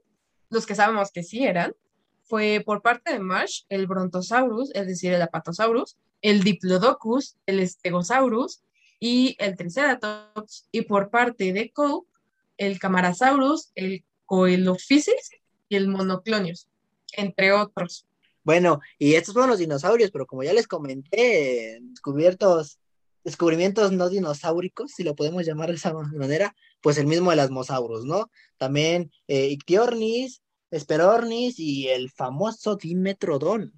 los 0.49 0.65
que 0.65 0.75
sabemos 0.75 1.11
que 1.11 1.23
sí 1.23 1.43
eran, 1.43 1.75
fue 2.23 2.63
por 2.65 2.81
parte 2.81 3.11
de 3.13 3.19
Marsh 3.19 3.63
el 3.69 3.87
Brontosaurus, 3.87 4.71
es 4.73 4.87
decir, 4.87 5.13
el 5.13 5.21
Apatosaurus, 5.21 5.97
el 6.21 6.43
Diplodocus, 6.43 7.37
el 7.45 7.67
Stegosaurus 7.67 8.61
y 8.99 9.35
el 9.39 9.55
Triceratops, 9.55 10.67
y 10.71 10.81
por 10.81 11.09
parte 11.09 11.53
de 11.53 11.71
Cope, 11.71 12.09
el 12.57 12.79
Camarasaurus, 12.79 13.71
el 13.75 14.03
Coelophysis 14.25 15.31
y 15.69 15.75
el 15.75 15.87
Monoclonius, 15.87 16.67
entre 17.13 17.53
otros. 17.53 18.05
Bueno, 18.43 18.79
y 18.97 19.13
estos 19.13 19.33
fueron 19.33 19.49
los 19.49 19.59
dinosaurios, 19.59 20.11
pero 20.11 20.25
como 20.25 20.43
ya 20.43 20.53
les 20.53 20.67
comenté, 20.67 21.79
descubiertos, 21.81 22.79
descubrimientos 23.23 23.91
no 23.91 24.09
dinosauricos, 24.09 24.91
si 24.91 25.03
lo 25.03 25.15
podemos 25.15 25.45
llamar 25.45 25.69
de 25.69 25.75
esa 25.75 25.93
manera, 25.93 26.55
pues 26.81 26.97
el 26.97 27.07
mismo 27.07 27.29
de 27.29 27.37
las 27.37 27.51
mosaurus, 27.51 28.05
¿no? 28.05 28.29
También 28.57 29.11
eh, 29.27 29.47
Ictiornis, 29.47 30.41
Esperornis 30.71 31.59
y 31.59 31.87
el 31.87 32.09
famoso 32.11 32.75
Dimetrodon, 32.75 33.73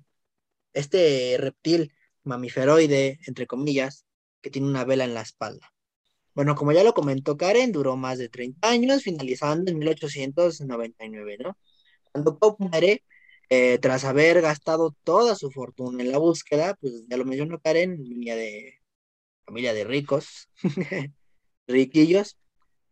este 0.74 1.36
reptil 1.38 1.92
mamíferoide, 2.24 3.20
entre 3.28 3.48
comillas, 3.48 4.06
que 4.42 4.50
tiene 4.50 4.68
una 4.68 4.86
vela 4.86 5.06
en 5.06 5.14
la 5.14 5.22
espalda. 5.22 5.72
Bueno, 6.34 6.56
como 6.56 6.72
ya 6.72 6.84
lo 6.84 6.94
comentó 6.94 7.38
Karen, 7.38 7.72
duró 7.72 7.98
más 7.98 8.18
de 8.18 8.30
30 8.30 8.70
años, 8.70 9.04
finalizando 9.04 9.70
en 9.70 9.78
1899, 9.80 11.38
¿no? 11.40 11.58
Cuando 12.12 12.40
Cope 12.40 12.64
muere, 12.64 13.04
eh, 13.50 13.80
tras 13.80 14.06
haber 14.06 14.42
gastado 14.42 14.96
toda 15.04 15.36
su 15.36 15.52
fortuna 15.52 16.04
en 16.04 16.12
la 16.12 16.18
búsqueda, 16.20 16.76
pues 16.80 17.04
ya 17.10 17.18
lo 17.18 17.26
mencionó 17.26 17.60
Karen, 17.60 18.02
venía 18.02 18.36
de 18.36 18.80
familia 19.46 19.74
de 19.74 19.84
ricos, 19.84 20.50
riquillos, 21.68 22.38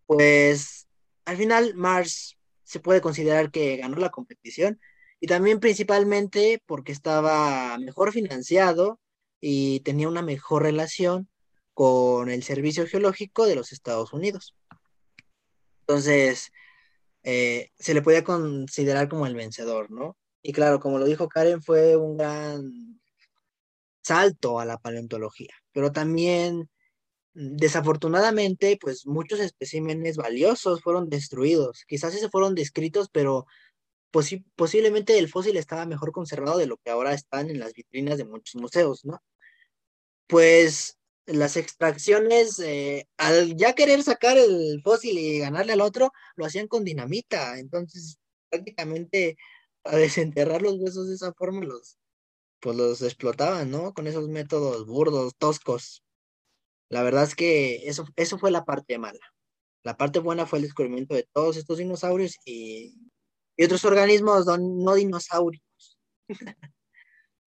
pues 0.05 0.87
al 1.25 1.37
final 1.37 1.75
Mars 1.75 2.37
se 2.63 2.79
puede 2.79 3.01
considerar 3.01 3.51
que 3.51 3.77
ganó 3.77 3.97
la 3.97 4.09
competición 4.09 4.79
y 5.19 5.27
también 5.27 5.59
principalmente 5.59 6.61
porque 6.65 6.91
estaba 6.91 7.77
mejor 7.77 8.11
financiado 8.11 8.99
y 9.41 9.81
tenía 9.81 10.07
una 10.07 10.21
mejor 10.21 10.63
relación 10.63 11.29
con 11.73 12.29
el 12.29 12.43
Servicio 12.43 12.85
Geológico 12.87 13.45
de 13.45 13.55
los 13.55 13.71
Estados 13.71 14.13
Unidos. 14.13 14.55
Entonces, 15.81 16.51
eh, 17.23 17.69
se 17.79 17.93
le 17.93 18.01
podía 18.01 18.23
considerar 18.23 19.09
como 19.09 19.25
el 19.25 19.35
vencedor, 19.35 19.91
¿no? 19.91 20.17
Y 20.41 20.53
claro, 20.53 20.79
como 20.79 20.99
lo 20.99 21.05
dijo 21.05 21.27
Karen, 21.27 21.61
fue 21.61 21.95
un 21.97 22.17
gran 22.17 22.99
salto 24.03 24.59
a 24.59 24.65
la 24.65 24.77
paleontología, 24.77 25.53
pero 25.71 25.91
también 25.91 26.69
desafortunadamente, 27.33 28.77
pues 28.79 29.05
muchos 29.05 29.39
especímenes 29.39 30.17
valiosos 30.17 30.81
fueron 30.81 31.09
destruidos. 31.09 31.85
Quizás 31.87 32.13
se 32.13 32.29
fueron 32.29 32.55
descritos, 32.55 33.09
pero 33.11 33.45
posiblemente 34.11 35.17
el 35.17 35.29
fósil 35.29 35.57
estaba 35.57 35.85
mejor 35.85 36.11
conservado 36.11 36.57
de 36.57 36.67
lo 36.67 36.77
que 36.77 36.89
ahora 36.89 37.13
están 37.13 37.49
en 37.49 37.59
las 37.59 37.73
vitrinas 37.73 38.17
de 38.17 38.25
muchos 38.25 38.61
museos, 38.61 39.05
¿no? 39.05 39.21
Pues 40.27 40.97
las 41.25 41.57
extracciones, 41.57 42.59
eh, 42.59 43.07
al 43.17 43.55
ya 43.55 43.73
querer 43.73 44.03
sacar 44.03 44.37
el 44.37 44.81
fósil 44.83 45.17
y 45.17 45.39
ganarle 45.39 45.73
al 45.73 45.81
otro, 45.81 46.11
lo 46.35 46.45
hacían 46.45 46.67
con 46.67 46.83
dinamita, 46.83 47.59
entonces 47.59 48.17
prácticamente 48.49 49.37
a 49.83 49.95
desenterrar 49.97 50.61
los 50.61 50.75
huesos 50.79 51.07
de 51.09 51.15
esa 51.15 51.33
forma 51.33 51.63
los, 51.65 51.97
pues 52.59 52.75
los 52.77 53.01
explotaban, 53.01 53.71
¿no? 53.71 53.93
Con 53.93 54.07
esos 54.07 54.29
métodos 54.29 54.85
burdos, 54.87 55.33
toscos. 55.37 56.03
La 56.89 57.03
verdad 57.03 57.23
es 57.23 57.35
que 57.35 57.87
eso, 57.87 58.05
eso 58.15 58.39
fue 58.39 58.51
la 58.51 58.65
parte 58.65 58.97
mala. 58.97 59.19
La 59.83 59.97
parte 59.97 60.19
buena 60.19 60.45
fue 60.45 60.59
el 60.59 60.63
descubrimiento 60.63 61.15
de 61.15 61.27
todos 61.33 61.57
estos 61.57 61.77
dinosaurios 61.77 62.37
y 62.45 62.95
y 63.59 63.65
otros 63.65 63.83
organismos 63.83 64.45
no 64.45 64.95
dinosaurios. 64.95 65.99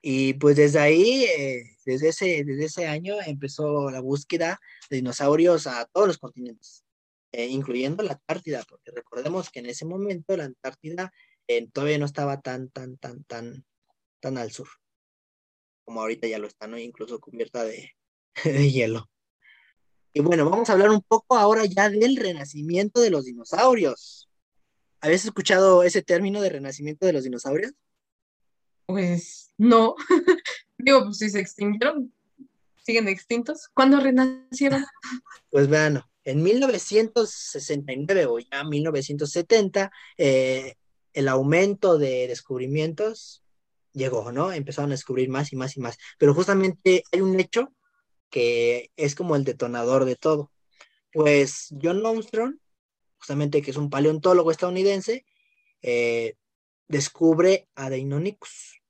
y 0.03 0.35
pues 0.35 0.57
desde 0.57 0.79
ahí, 0.79 1.25
eh, 1.25 1.63
desde, 1.87 2.11
ese, 2.11 2.45
desde 2.45 2.67
ese 2.67 2.87
año 2.87 3.17
empezó 3.25 3.91
la 3.91 4.01
búsqueda 4.01 4.61
de 4.91 4.97
dinosaurios 4.97 5.67
a 5.67 5.87
todos 5.87 6.09
los 6.09 6.19
continentes, 6.19 6.85
eh, 7.33 7.47
incluyendo 7.47 8.03
la 8.03 8.13
Antártida, 8.13 8.63
porque 8.69 8.91
recordemos 8.91 9.49
que 9.49 9.61
en 9.61 9.67
ese 9.67 9.87
momento 9.87 10.37
la 10.37 10.45
Antártida 10.45 11.15
eh, 11.49 11.67
todavía 11.73 11.97
no 11.97 12.05
estaba 12.05 12.43
tan, 12.43 12.69
tan, 12.69 12.99
tan, 12.99 13.25
tan, 13.25 13.65
tan 14.21 14.37
al 14.37 14.53
sur, 14.53 14.69
como 15.83 16.03
ahorita 16.03 16.29
ya 16.29 16.39
lo 16.39 16.47
está, 16.47 16.67
¿no? 16.67 16.77
Incluso 16.77 17.21
cubierta 17.21 17.65
de, 17.65 17.93
de 18.45 18.71
hielo. 18.71 19.09
Y 20.13 20.21
bueno, 20.21 20.45
vamos 20.51 20.69
a 20.69 20.75
hablar 20.75 20.91
un 20.91 21.01
poco 21.01 21.39
ahora 21.39 21.65
ya 21.65 21.89
del 21.89 22.17
renacimiento 22.17 23.01
de 23.01 23.09
los 23.09 23.25
dinosaurios. 23.25 24.29
¿Habías 25.03 25.25
escuchado 25.25 25.83
ese 25.83 26.01
término 26.01 26.41
de 26.41 26.49
renacimiento 26.49 27.07
de 27.07 27.13
los 27.13 27.25
dinosaurios? 27.25 27.73
Pues 28.87 29.53
no. 29.59 29.97
Digo, 30.79 31.05
pues 31.05 31.19
si 31.19 31.29
se 31.29 31.41
extinguieron, 31.41 32.15
siguen 32.85 33.09
extintos. 33.09 33.69
¿Cuándo 33.75 33.99
renacieron? 33.99 34.85
Pues 35.51 35.69
vean, 35.69 36.03
en 36.23 36.43
1969 36.45 38.27
o 38.27 38.39
ya 38.39 38.63
1970, 38.63 39.91
eh, 40.19 40.75
el 41.15 41.27
aumento 41.27 41.99
de 41.99 42.29
descubrimientos 42.29 43.43
llegó, 43.93 44.31
¿no? 44.31 44.53
Empezaron 44.53 44.93
a 44.93 44.95
descubrir 44.95 45.29
más 45.29 45.53
y 45.53 45.57
más 45.57 45.77
y 45.77 45.81
más. 45.81 45.99
Pero 46.17 46.33
justamente 46.33 47.03
hay 47.11 47.21
un 47.21 47.41
hecho 47.41 47.75
que 48.31 48.93
es 48.97 49.17
como 49.17 49.35
el 49.35 49.43
detonador 49.43 50.05
de 50.05 50.15
todo. 50.15 50.53
Pues 51.13 51.75
John 51.83 52.07
Armstrong 52.07 52.62
justamente 53.23 53.63
que 53.63 53.71
es 53.71 53.77
un 53.77 53.89
paleontólogo 53.89 54.51
estadounidense, 54.51 55.25
eh, 55.81 56.35
descubre 56.89 57.69
a 57.77 57.89
Deinonychus. 57.89 58.83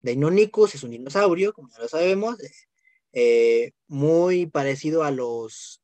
Deinonychus 0.00 0.74
es 0.74 0.82
un 0.82 0.92
dinosaurio, 0.92 1.52
como 1.52 1.68
ya 1.68 1.80
lo 1.80 1.88
sabemos, 1.88 2.38
eh, 3.12 3.72
muy 3.88 4.46
parecido 4.46 5.04
a 5.04 5.10
los 5.10 5.82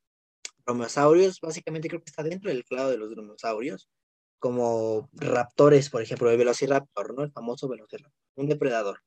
dromeosaurios, 0.64 1.42
básicamente 1.42 1.88
creo 1.88 2.00
que 2.00 2.08
está 2.08 2.22
dentro 2.22 2.48
del 2.50 2.64
clado 2.64 2.88
de 2.88 2.96
los 2.96 3.10
dromeosaurios, 3.10 3.90
como 4.38 5.10
raptores, 5.12 5.90
por 5.90 6.00
ejemplo, 6.00 6.30
el 6.30 6.38
velociraptor, 6.38 7.14
¿no? 7.14 7.22
El 7.22 7.32
famoso 7.32 7.68
velociraptor, 7.68 8.12
un 8.36 8.48
depredador, 8.48 9.00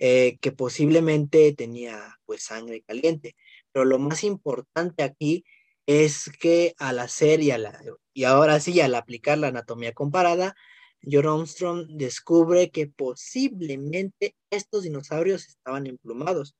eh, 0.00 0.38
que 0.40 0.50
posiblemente 0.50 1.54
tenía 1.54 2.18
pues 2.26 2.42
sangre 2.42 2.82
caliente. 2.82 3.36
Pero 3.70 3.84
lo 3.84 4.00
más 4.00 4.24
importante 4.24 5.04
aquí 5.04 5.44
es 5.86 6.30
que 6.40 6.74
al 6.78 6.98
hacer 6.98 7.40
y 7.40 8.24
ahora 8.24 8.60
sí, 8.60 8.80
al 8.80 8.94
aplicar 8.94 9.38
la 9.38 9.48
anatomía 9.48 9.92
comparada, 9.92 10.54
John 11.02 11.26
Armstrong 11.26 11.86
descubre 11.88 12.70
que 12.70 12.86
posiblemente 12.86 14.36
estos 14.50 14.84
dinosaurios 14.84 15.48
estaban 15.48 15.86
emplumados. 15.86 16.54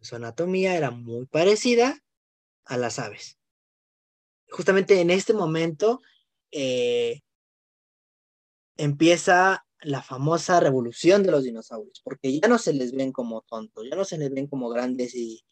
Su 0.00 0.16
anatomía 0.16 0.76
era 0.76 0.90
muy 0.90 1.26
parecida 1.26 1.98
a 2.64 2.76
las 2.76 2.98
aves. 2.98 3.38
Justamente 4.50 5.00
en 5.00 5.10
este 5.10 5.34
momento 5.34 6.00
eh, 6.50 7.20
empieza 8.76 9.64
la 9.80 10.02
famosa 10.02 10.60
revolución 10.60 11.22
de 11.22 11.32
los 11.32 11.44
dinosaurios, 11.44 12.00
porque 12.04 12.38
ya 12.40 12.48
no 12.48 12.58
se 12.58 12.72
les 12.72 12.92
ven 12.92 13.12
como 13.12 13.42
tontos, 13.42 13.86
ya 13.90 13.96
no 13.96 14.04
se 14.04 14.16
les 14.16 14.30
ven 14.30 14.46
como 14.46 14.68
grandes 14.68 15.14
y 15.14 15.44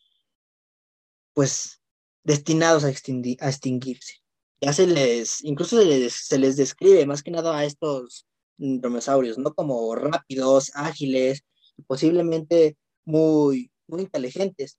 pues 1.33 1.80
destinados 2.25 2.85
a, 2.85 2.91
extinguirse. 2.91 4.15
Ya 4.61 4.73
se 4.73 4.87
les, 4.87 5.43
incluso 5.43 5.79
se 5.79 5.85
les, 5.87 6.13
se 6.13 6.39
les 6.39 6.57
describe 6.57 7.07
más 7.07 7.23
que 7.23 7.31
nada 7.31 7.57
a 7.57 7.65
estos 7.65 8.27
dinosaurios, 8.59 9.39
¿no? 9.39 9.55
Como 9.55 9.95
rápidos, 9.95 10.71
ágiles, 10.75 11.43
posiblemente 11.87 12.77
muy, 13.05 13.71
muy 13.87 14.03
inteligentes. 14.03 14.79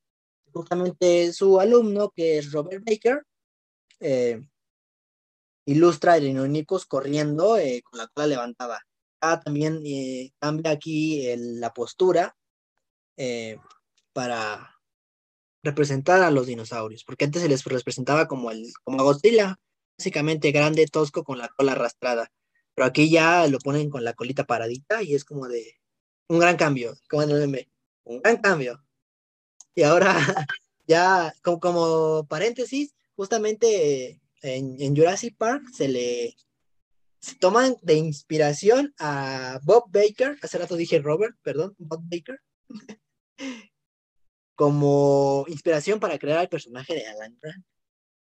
Justamente 0.54 1.34
su 1.34 1.60
alumno, 1.60 2.12
que 2.15 2.38
es 2.38 2.51
Robert 2.51 2.84
Baker, 2.86 3.23
eh, 3.99 4.41
ilustra 5.65 6.19
Deinonychus 6.19 6.86
corriendo 6.86 7.58
eh, 7.58 7.82
con 7.84 7.99
la 7.99 8.08
cola 8.08 8.27
levantada. 8.27 8.82
Ah, 9.21 9.39
también 9.39 9.82
eh, 9.86 10.32
cambia 10.39 10.71
aquí 10.71 11.27
la 11.38 11.71
postura 11.73 12.36
para 14.13 14.70
representar 15.63 16.21
a 16.21 16.32
los 16.32 16.47
dinosaurios, 16.47 17.04
porque 17.04 17.26
antes 17.26 17.41
se 17.41 17.50
les 17.50 17.63
representaba 17.63 18.28
como, 18.28 18.52
el, 18.52 18.71
como 18.84 19.04
Godzilla, 19.04 19.60
básicamente 19.97 20.52
grande, 20.52 20.88
tosco, 20.88 21.24
con 21.24 21.38
la 21.38 21.50
cola 21.50 21.74
arrastrada. 21.74 22.32
Pero 22.74 22.86
aquí 22.88 23.10
ya 23.10 23.47
lo 23.47 23.60
ponen 23.60 23.89
con 23.89 24.04
la 24.04 24.13
colita 24.13 24.45
paradita 24.45 25.04
y 25.04 25.15
es 25.15 25.26
como 25.26 25.47
de 25.47 25.76
un 26.28 26.39
gran 26.39 26.58
cambio, 26.58 26.95
como 27.10 27.24
en 27.24 27.32
el 27.32 27.39
meme, 27.39 27.69
un 28.04 28.21
gran 28.21 28.38
cambio. 28.38 28.84
Y 29.76 29.84
ahora, 29.84 30.15
ya 30.88 31.34
como, 31.43 31.60
como 31.60 32.26
paréntesis, 32.28 32.95
justamente 33.15 34.21
en, 34.41 34.95
Jurassic 34.95 35.36
Park 35.38 35.63
se 35.74 35.88
le 35.88 36.36
toman 37.39 37.76
de 37.82 37.95
inspiración 37.95 38.93
a 38.97 39.60
Bob 39.63 39.91
Baker, 39.91 40.38
hace 40.41 40.58
rato 40.58 40.76
dije 40.76 41.00
Robert, 41.00 41.36
perdón, 41.43 41.76
Bob 41.78 42.02
Baker, 42.06 42.39
como 44.62 45.43
inspiración 45.47 46.00
para 46.00 46.19
crear 46.19 46.39
el 46.39 46.47
personaje 46.47 46.93
de 46.93 47.08
Alan 47.08 47.36
Grant. 47.41 47.65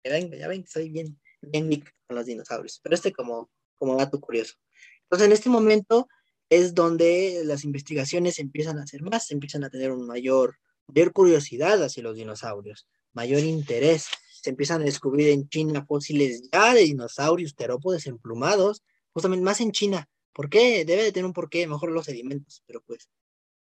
Ya 0.04 0.12
ven, 0.12 0.30
ya 0.30 0.46
ven, 0.46 0.64
soy 0.68 0.88
bien, 0.88 1.20
bien 1.40 1.82
con 2.06 2.16
los 2.16 2.26
dinosaurios, 2.26 2.78
pero 2.80 2.94
este 2.94 3.12
como 3.12 3.50
como 3.74 3.96
dato 3.96 4.20
curioso. 4.20 4.54
Entonces, 5.02 5.26
en 5.26 5.32
este 5.32 5.50
momento 5.50 6.06
es 6.48 6.76
donde 6.76 7.42
las 7.44 7.64
investigaciones 7.64 8.38
empiezan 8.38 8.78
a 8.78 8.84
hacer 8.84 9.02
más, 9.02 9.32
empiezan 9.32 9.64
a 9.64 9.70
tener 9.70 9.90
un 9.90 10.06
mayor, 10.06 10.58
mayor 10.86 11.12
curiosidad 11.12 11.82
hacia 11.82 12.04
los 12.04 12.14
dinosaurios, 12.14 12.86
mayor 13.12 13.40
interés. 13.40 14.06
Se 14.40 14.50
empiezan 14.50 14.82
a 14.82 14.84
descubrir 14.84 15.30
en 15.30 15.48
China 15.48 15.84
fósiles 15.84 16.48
ya 16.52 16.72
de 16.72 16.82
dinosaurios, 16.82 17.56
terópodes 17.56 18.06
emplumados, 18.06 18.84
justamente 19.12 19.44
más 19.44 19.60
en 19.60 19.72
China. 19.72 20.08
¿Por 20.32 20.48
qué? 20.48 20.84
Debe 20.84 21.02
de 21.02 21.10
tener 21.10 21.26
un 21.26 21.32
porqué, 21.32 21.66
mejor 21.66 21.90
los 21.90 22.04
sedimentos, 22.04 22.62
pero 22.64 22.80
pues 22.86 23.08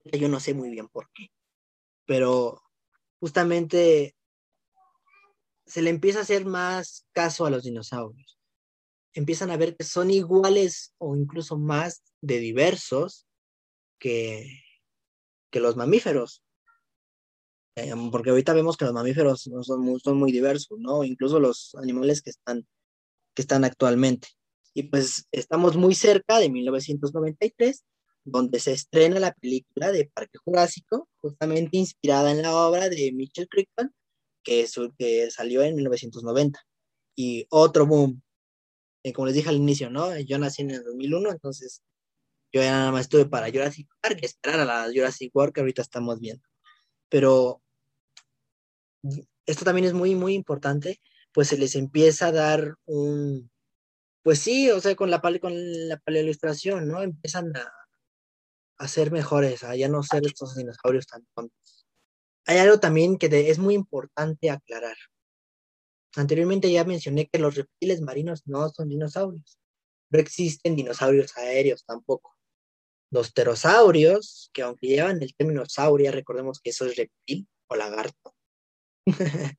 yo 0.03 0.27
no 0.27 0.41
sé 0.41 0.53
muy 0.53 0.69
bien 0.69 0.89
por 0.89 1.09
qué. 1.13 1.31
Pero 2.05 2.61
justamente 3.19 4.15
se 5.65 5.81
le 5.81 5.89
empieza 5.89 6.19
a 6.19 6.23
hacer 6.23 6.45
más 6.45 7.05
caso 7.13 7.45
a 7.45 7.49
los 7.49 7.63
dinosaurios 7.63 8.41
empiezan 9.13 9.51
a 9.51 9.57
ver 9.57 9.75
que 9.75 9.83
son 9.83 10.11
iguales 10.11 10.93
o 10.97 11.15
incluso 11.15 11.57
más 11.57 12.03
de 12.21 12.39
diversos 12.39 13.27
que, 13.99 14.47
que 15.49 15.59
los 15.59 15.75
mamíferos. 15.75 16.43
Eh, 17.75 17.93
porque 18.11 18.31
ahorita 18.31 18.53
vemos 18.53 18.77
que 18.77 18.85
los 18.85 18.93
mamíferos 18.93 19.47
no 19.47 19.63
son, 19.63 19.81
muy, 19.81 19.99
son 19.99 20.17
muy 20.17 20.31
diversos, 20.31 20.77
¿no? 20.79 21.03
Incluso 21.03 21.39
los 21.39 21.75
animales 21.75 22.21
que 22.21 22.31
están, 22.31 22.67
que 23.33 23.41
están 23.41 23.63
actualmente. 23.63 24.29
Y 24.73 24.83
pues 24.83 25.27
estamos 25.31 25.75
muy 25.75 25.95
cerca 25.95 26.39
de 26.39 26.49
1993, 26.49 27.83
donde 28.23 28.59
se 28.59 28.73
estrena 28.73 29.19
la 29.19 29.33
película 29.33 29.91
de 29.91 30.11
Parque 30.13 30.37
Jurásico, 30.43 31.09
justamente 31.21 31.77
inspirada 31.77 32.31
en 32.31 32.41
la 32.41 32.55
obra 32.55 32.89
de 32.89 33.11
Mitchell 33.13 33.47
Crichton, 33.49 33.93
que, 34.43 34.67
salió 35.31 35.63
en 35.63 35.75
1990. 35.75 36.59
Y 37.15 37.45
otro 37.49 37.85
boom, 37.85 38.21
como 39.13 39.27
les 39.27 39.35
dije 39.35 39.49
al 39.49 39.55
inicio, 39.55 39.89
¿no? 39.89 40.17
Yo 40.19 40.37
nací 40.39 40.61
en 40.61 40.71
el 40.71 40.83
2001, 40.83 41.31
entonces 41.31 41.81
yo 42.53 42.61
ya 42.61 42.71
nada 42.71 42.91
más 42.91 43.01
estuve 43.01 43.25
para 43.25 43.49
Jurassic 43.49 43.87
Park, 44.01 44.19
esperar 44.21 44.61
a 44.61 44.65
la 44.65 44.85
Jurassic 44.93 45.35
World 45.35 45.53
que 45.53 45.61
ahorita 45.61 45.81
estamos 45.81 46.19
viendo. 46.19 46.43
Pero 47.09 47.61
esto 49.45 49.65
también 49.65 49.85
es 49.85 49.93
muy, 49.93 50.15
muy 50.15 50.33
importante, 50.33 51.01
pues 51.33 51.47
se 51.49 51.57
les 51.57 51.75
empieza 51.75 52.27
a 52.27 52.31
dar 52.31 52.75
un, 52.85 53.49
pues 54.23 54.39
sí, 54.39 54.69
o 54.71 54.79
sea, 54.79 54.95
con 54.95 55.09
la, 55.11 55.21
con 55.21 55.53
la 55.87 55.97
paleoilustración, 55.97 56.87
¿no? 56.87 57.01
Empiezan 57.01 57.55
a, 57.55 57.80
a 58.81 58.87
ser 58.87 59.11
mejores, 59.11 59.63
a 59.63 59.75
ya 59.75 59.87
no 59.87 60.01
ser 60.01 60.25
estos 60.25 60.55
dinosaurios 60.55 61.05
tan 61.05 61.23
tontos. 61.35 61.85
Hay 62.47 62.57
algo 62.57 62.79
también 62.79 63.19
que 63.19 63.27
es 63.51 63.59
muy 63.59 63.75
importante 63.75 64.49
aclarar. 64.49 64.97
Anteriormente 66.15 66.71
ya 66.71 66.83
mencioné 66.83 67.29
que 67.29 67.37
los 67.37 67.53
reptiles 67.55 68.01
marinos 68.01 68.41
no 68.47 68.67
son 68.69 68.89
dinosaurios. 68.89 69.59
No 70.09 70.19
existen 70.19 70.75
dinosaurios 70.75 71.37
aéreos 71.37 71.85
tampoco. 71.85 72.35
Los 73.11 73.31
pterosaurios, 73.31 74.49
que 74.51 74.63
aunque 74.63 74.87
llevan 74.87 75.21
el 75.21 75.35
término 75.35 75.63
sauria, 75.67 76.11
recordemos 76.11 76.59
que 76.59 76.71
eso 76.71 76.87
es 76.87 76.95
reptil 76.95 77.47
o 77.67 77.75
lagarto, 77.75 78.35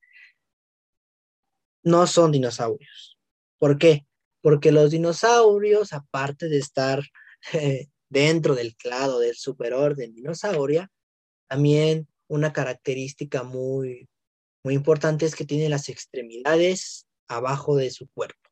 no 1.85 2.09
son 2.09 2.33
dinosaurios. 2.33 3.19
¿Por 3.61 3.79
qué? 3.79 4.05
Porque 4.41 4.73
los 4.73 4.91
dinosaurios, 4.91 5.93
aparte 5.93 6.49
de 6.49 6.59
estar 6.59 7.05
dentro 8.13 8.55
del 8.55 8.77
clado 8.77 9.19
del 9.19 9.35
superorden 9.35 10.15
dinosauria, 10.15 10.91
también 11.49 12.09
una 12.29 12.53
característica 12.53 13.43
muy 13.43 14.09
muy 14.65 14.75
importante 14.75 15.27
es 15.27 15.35
que 15.35 15.45
tiene 15.45 15.69
las 15.69 15.89
extremidades 15.89 17.07
abajo 17.29 17.77
de 17.77 17.91
su 17.91 18.09
cuerpo, 18.09 18.49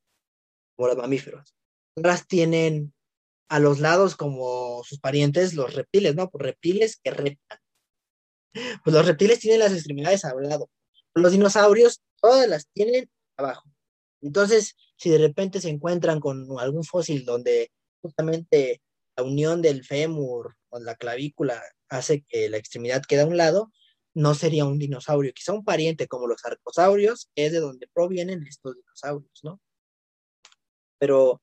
como 0.77 0.89
los 0.89 0.97
mamíferos. 0.97 1.55
Otras 1.97 2.27
tienen 2.27 2.93
a 3.49 3.61
los 3.61 3.81
lados 3.81 4.17
como 4.17 4.83
sus 4.85 4.99
parientes, 4.99 5.55
los 5.55 5.75
reptiles, 5.75 6.15
¿no? 6.17 6.29
Pues 6.31 6.43
reptiles 6.45 6.99
que 7.03 7.11
reptan. 7.11 7.59
Pues 8.83 8.95
los 8.95 9.07
reptiles 9.07 9.39
tienen 9.39 9.61
las 9.61 9.73
extremidades 9.73 10.25
al 10.25 10.43
lado. 10.43 10.69
Los 11.15 11.33
dinosaurios 11.33 12.01
todas 12.21 12.49
las 12.49 12.69
tienen 12.73 13.09
abajo. 13.37 13.69
Entonces, 14.21 14.77
si 14.97 15.11
de 15.11 15.19
repente 15.19 15.61
se 15.61 15.69
encuentran 15.69 16.21
con 16.21 16.47
algún 16.59 16.85
fósil 16.85 17.25
donde 17.25 17.71
justamente 18.03 18.81
la 19.21 19.23
unión 19.23 19.61
del 19.61 19.85
fémur 19.85 20.57
con 20.69 20.85
la 20.85 20.95
clavícula 20.95 21.63
hace 21.89 22.23
que 22.23 22.49
la 22.49 22.57
extremidad 22.57 23.03
quede 23.07 23.23
a 23.23 23.27
un 23.27 23.37
lado, 23.37 23.71
no 24.15 24.35
sería 24.35 24.65
un 24.65 24.79
dinosaurio, 24.79 25.33
quizá 25.35 25.53
un 25.53 25.65
pariente 25.65 26.09
como 26.09 26.27
los 26.27 26.45
arcosaurios, 26.45 27.31
es 27.35 27.53
de 27.53 27.61
donde 27.61 27.87
provienen 27.93 28.47
estos 28.47 28.77
dinosaurios, 28.77 29.41
¿no? 29.43 29.61
Pero 30.99 31.43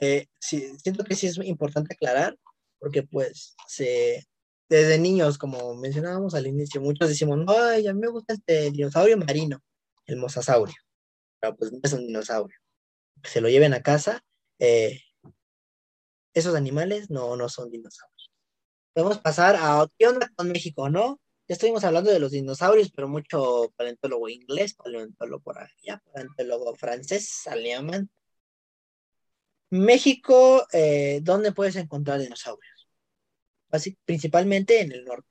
eh, 0.00 0.26
siento 0.40 1.04
que 1.04 1.16
sí 1.16 1.26
es 1.26 1.38
importante 1.38 1.94
aclarar, 1.94 2.36
porque 2.78 3.02
pues 3.02 3.56
se, 3.66 4.26
desde 4.68 4.98
niños, 4.98 5.38
como 5.38 5.74
mencionábamos 5.74 6.34
al 6.34 6.46
inicio, 6.46 6.80
muchos 6.82 7.08
decimos, 7.08 7.40
ay, 7.48 7.86
a 7.86 7.94
mí 7.94 8.00
me 8.00 8.08
gusta 8.08 8.34
este 8.34 8.70
dinosaurio 8.70 9.16
marino, 9.16 9.58
el 10.04 10.16
mosasaurio, 10.16 10.76
pero 11.40 11.56
pues 11.56 11.72
no 11.72 11.80
es 11.82 11.92
un 11.94 12.06
dinosaurio. 12.06 12.56
Se 13.24 13.40
lo 13.40 13.48
lleven 13.48 13.72
a 13.72 13.82
casa, 13.82 14.22
eh, 14.58 15.00
esos 16.38 16.54
animales 16.54 17.10
no, 17.10 17.36
no 17.36 17.48
son 17.48 17.70
dinosaurios. 17.70 18.32
Podemos 18.92 19.18
pasar 19.18 19.56
a 19.58 19.86
qué 19.98 20.06
onda 20.06 20.30
con 20.36 20.48
México, 20.48 20.88
¿no? 20.88 21.20
ya 21.48 21.54
estuvimos 21.54 21.84
hablando 21.84 22.10
de 22.10 22.18
los 22.18 22.32
dinosaurios, 22.32 22.90
pero 22.90 23.08
mucho 23.08 23.72
paleontólogo 23.76 24.28
inglés, 24.28 24.74
paleontólogo 24.74 25.42
por 25.42 25.58
allá, 25.58 26.02
paleontólogo 26.12 26.74
francés, 26.74 27.46
alemán. 27.46 28.10
México, 29.70 30.66
eh, 30.72 31.20
¿dónde 31.22 31.52
puedes 31.52 31.76
encontrar 31.76 32.20
dinosaurios? 32.20 32.88
Así, 33.70 33.96
principalmente 34.04 34.80
en 34.80 34.92
el 34.92 35.04
norte. 35.04 35.28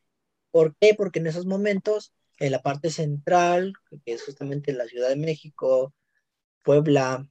¿Por 0.52 0.76
qué? 0.78 0.94
Porque 0.96 1.20
en 1.20 1.28
esos 1.28 1.46
momentos, 1.46 2.14
en 2.40 2.52
la 2.52 2.62
parte 2.62 2.92
central, 2.92 3.74
que 4.06 4.14
es 4.14 4.24
justamente 4.24 4.74
la 4.74 4.86
Ciudad 4.88 5.10
de 5.10 5.16
México, 5.18 5.94
Puebla, 6.64 7.28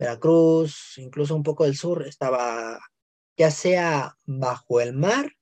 Veracruz, 0.00 0.96
incluso 0.96 1.36
un 1.36 1.42
poco 1.42 1.64
del 1.64 1.76
sur, 1.76 2.06
estaba 2.06 2.80
ya 3.36 3.50
sea 3.50 4.16
bajo 4.24 4.80
el 4.80 4.94
mar 4.94 5.36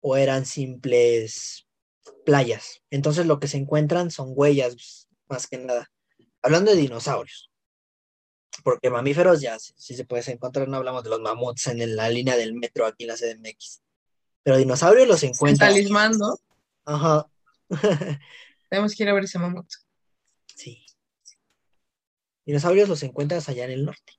o 0.00 0.16
eran 0.16 0.46
simples 0.46 1.68
playas. 2.24 2.80
Entonces 2.88 3.26
lo 3.26 3.38
que 3.38 3.48
se 3.48 3.58
encuentran 3.58 4.10
son 4.10 4.32
huellas, 4.34 5.08
más 5.28 5.46
que 5.46 5.58
nada. 5.58 5.90
Hablando 6.40 6.70
de 6.70 6.78
dinosaurios. 6.78 7.50
porque 8.64 8.88
mamíferos 8.88 9.42
ya 9.42 9.58
sí, 9.58 9.94
se 9.94 10.04
puede 10.06 10.30
encontrar, 10.32 10.68
no 10.68 10.78
hablamos 10.78 11.04
de 11.04 11.10
los 11.10 11.20
mamuts 11.20 11.66
en 11.66 11.94
la 11.94 12.08
línea 12.08 12.36
del 12.36 12.54
metro 12.54 12.86
aquí 12.86 13.04
en 13.04 13.08
la 13.08 13.16
CDMX. 13.16 13.82
Pero 14.42 14.56
dinosaurios 14.56 15.06
los 15.06 15.22
encuentran. 15.22 15.70
Talismán, 15.70 16.12
¿no? 16.16 16.34
Ajá. 16.86 17.26
Tenemos 18.70 18.94
que 18.94 19.02
ir 19.02 19.10
a 19.10 19.12
ver 19.12 19.24
ese 19.24 19.38
mamut. 19.38 19.66
Dinosaurios 22.44 22.88
los 22.88 23.02
encuentras 23.02 23.48
allá 23.48 23.64
en 23.64 23.70
el 23.70 23.84
norte. 23.84 24.14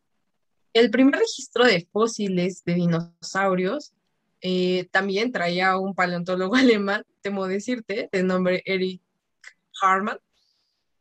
El 0.73 0.89
primer 0.89 1.19
registro 1.19 1.65
de 1.65 1.87
fósiles 1.91 2.63
de 2.63 2.73
dinosaurios 2.73 3.93
eh, 4.41 4.87
también 4.91 5.31
traía 5.31 5.77
un 5.77 5.93
paleontólogo 5.95 6.55
alemán, 6.55 7.03
temo 7.21 7.47
decirte, 7.47 8.09
de 8.11 8.23
nombre 8.23 8.61
Eric 8.65 9.01
Harman. 9.81 10.19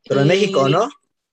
Pero 0.04 0.20
en 0.20 0.28
México, 0.28 0.68
¿no? 0.68 0.88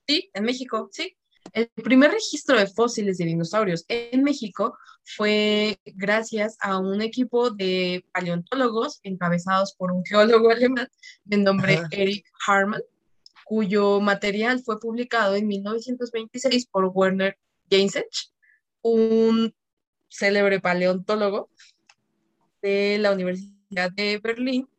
Sí, 0.08 0.30
en 0.34 0.44
México, 0.44 0.90
sí. 0.92 1.16
El 1.54 1.68
primer 1.84 2.12
registro 2.12 2.58
de 2.58 2.68
fósiles 2.68 3.18
de 3.18 3.26
dinosaurios 3.26 3.86
en 3.88 4.24
México 4.24 4.78
fue 5.04 5.80
gracias 5.86 6.58
a 6.60 6.78
un 6.78 7.02
equipo 7.02 7.50
de 7.50 8.06
paleontólogos 8.14 9.00
encabezados 9.04 9.74
por 9.74 9.92
un 9.92 10.04
geólogo 10.06 10.50
alemán 10.52 10.88
de 11.24 11.38
nombre 11.38 11.82
Eric 11.92 12.26
Harman, 12.46 12.82
cuyo 13.50 14.00
material 14.00 14.62
fue 14.64 14.80
publicado 14.80 15.36
en 15.36 15.48
1926 15.48 16.68
por 16.68 16.92
Werner 16.94 17.36
Jensech, 17.68 18.06
un 18.84 19.56
célebre 20.08 20.60
paleontólogo 20.60 21.50
de 22.62 23.00
la 23.00 23.12
Universidad 23.12 23.92
de 23.92 24.20
Berlín, 24.20 24.70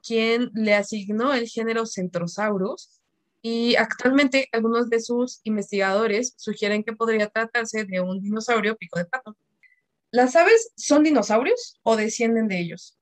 quien 0.00 0.52
le 0.54 0.74
asignó 0.74 1.34
el 1.34 1.48
género 1.48 1.86
Centrosaurus 1.86 3.00
y 3.42 3.74
actualmente 3.74 4.48
algunos 4.52 4.88
de 4.90 5.00
sus 5.00 5.40
investigadores 5.42 6.34
sugieren 6.36 6.84
que 6.84 6.92
podría 6.92 7.26
tratarse 7.30 7.84
de 7.84 8.00
un 8.00 8.20
dinosaurio 8.20 8.76
pico 8.76 9.00
de 9.00 9.06
pato. 9.06 9.36
¿Las 10.12 10.36
aves 10.36 10.70
son 10.76 11.02
dinosaurios 11.02 11.80
o 11.82 11.96
descienden 11.96 12.46
de 12.46 12.60
ellos? 12.60 12.96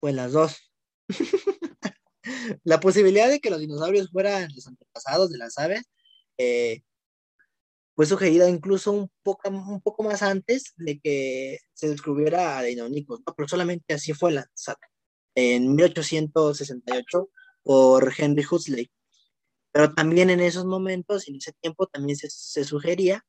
Pues 0.00 0.14
las 0.14 0.32
dos. 0.32 0.70
la 2.64 2.80
posibilidad 2.80 3.28
de 3.28 3.40
que 3.40 3.50
los 3.50 3.60
dinosaurios 3.60 4.10
fueran 4.10 4.48
los 4.54 4.66
antepasados 4.66 5.30
de 5.30 5.38
las 5.38 5.58
aves 5.58 5.82
eh, 6.38 6.82
fue 7.94 8.06
sugerida 8.06 8.48
incluso 8.48 8.92
un 8.92 9.10
poco, 9.22 9.48
un 9.50 9.80
poco 9.80 10.04
más 10.04 10.22
antes 10.22 10.72
de 10.76 11.00
que 11.00 11.58
se 11.74 11.88
descubriera 11.88 12.56
a 12.58 12.62
Deinonychus, 12.62 13.20
¿no? 13.26 13.34
pero 13.34 13.48
solamente 13.48 13.94
así 13.94 14.12
fue 14.12 14.32
lanzada 14.32 14.78
en 15.34 15.74
1868 15.74 17.28
por 17.62 18.12
Henry 18.16 18.44
Huxley. 18.48 18.90
Pero 19.72 19.94
también 19.94 20.30
en 20.30 20.40
esos 20.40 20.64
momentos, 20.64 21.28
en 21.28 21.36
ese 21.36 21.52
tiempo, 21.60 21.86
también 21.86 22.16
se, 22.16 22.64
sugería, 22.64 23.24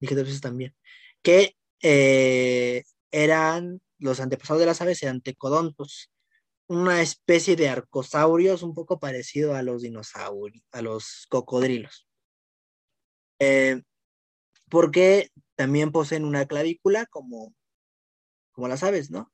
dije 0.00 0.14
dos 0.14 0.24
veces 0.24 0.40
también, 0.40 0.74
que 1.22 1.56
eh, 1.82 2.84
eran 3.10 3.80
los 3.98 4.20
antepasados 4.20 4.60
de 4.60 4.66
las 4.66 4.80
aves 4.80 5.02
eran 5.02 5.20
tecodontos, 5.20 6.10
una 6.72 7.02
especie 7.02 7.56
de 7.56 7.68
arcosaurios 7.68 8.62
un 8.62 8.74
poco 8.74 8.98
parecido 8.98 9.54
a 9.54 9.62
los 9.62 9.82
dinosaurios, 9.82 10.64
a 10.72 10.82
los 10.82 11.26
cocodrilos. 11.28 12.08
Eh, 13.38 13.82
porque 14.70 15.30
también 15.56 15.92
poseen 15.92 16.24
una 16.24 16.46
clavícula 16.46 17.06
como, 17.06 17.54
como 18.52 18.68
las 18.68 18.82
aves, 18.82 19.10
¿no? 19.10 19.32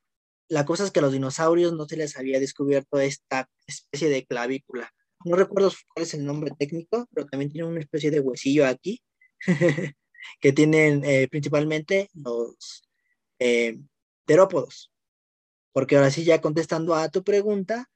La 0.48 0.64
cosa 0.64 0.84
es 0.84 0.90
que 0.90 1.00
a 1.00 1.02
los 1.02 1.12
dinosaurios 1.12 1.74
no 1.74 1.86
se 1.86 1.96
les 1.96 2.16
había 2.16 2.40
descubierto 2.40 2.98
esta 3.00 3.48
especie 3.66 4.08
de 4.08 4.26
clavícula 4.26 4.92
no 5.24 5.36
recuerdo 5.36 5.72
cuál 5.92 6.04
es 6.04 6.14
el 6.14 6.24
nombre 6.24 6.52
técnico, 6.58 7.08
pero 7.12 7.26
también 7.26 7.50
tiene 7.50 7.68
una 7.68 7.80
especie 7.80 8.10
de 8.10 8.20
huesillo 8.20 8.66
aquí, 8.66 9.02
que 10.40 10.52
tienen 10.52 11.04
eh, 11.04 11.28
principalmente 11.28 12.08
los 12.14 12.88
eh, 13.38 13.78
terópodos. 14.24 14.92
Porque 15.78 15.94
ahora 15.94 16.10
sí, 16.10 16.24
ya 16.24 16.40
contestando 16.40 16.96
a 16.96 17.08
tu 17.08 17.22
pregunta, 17.22 17.88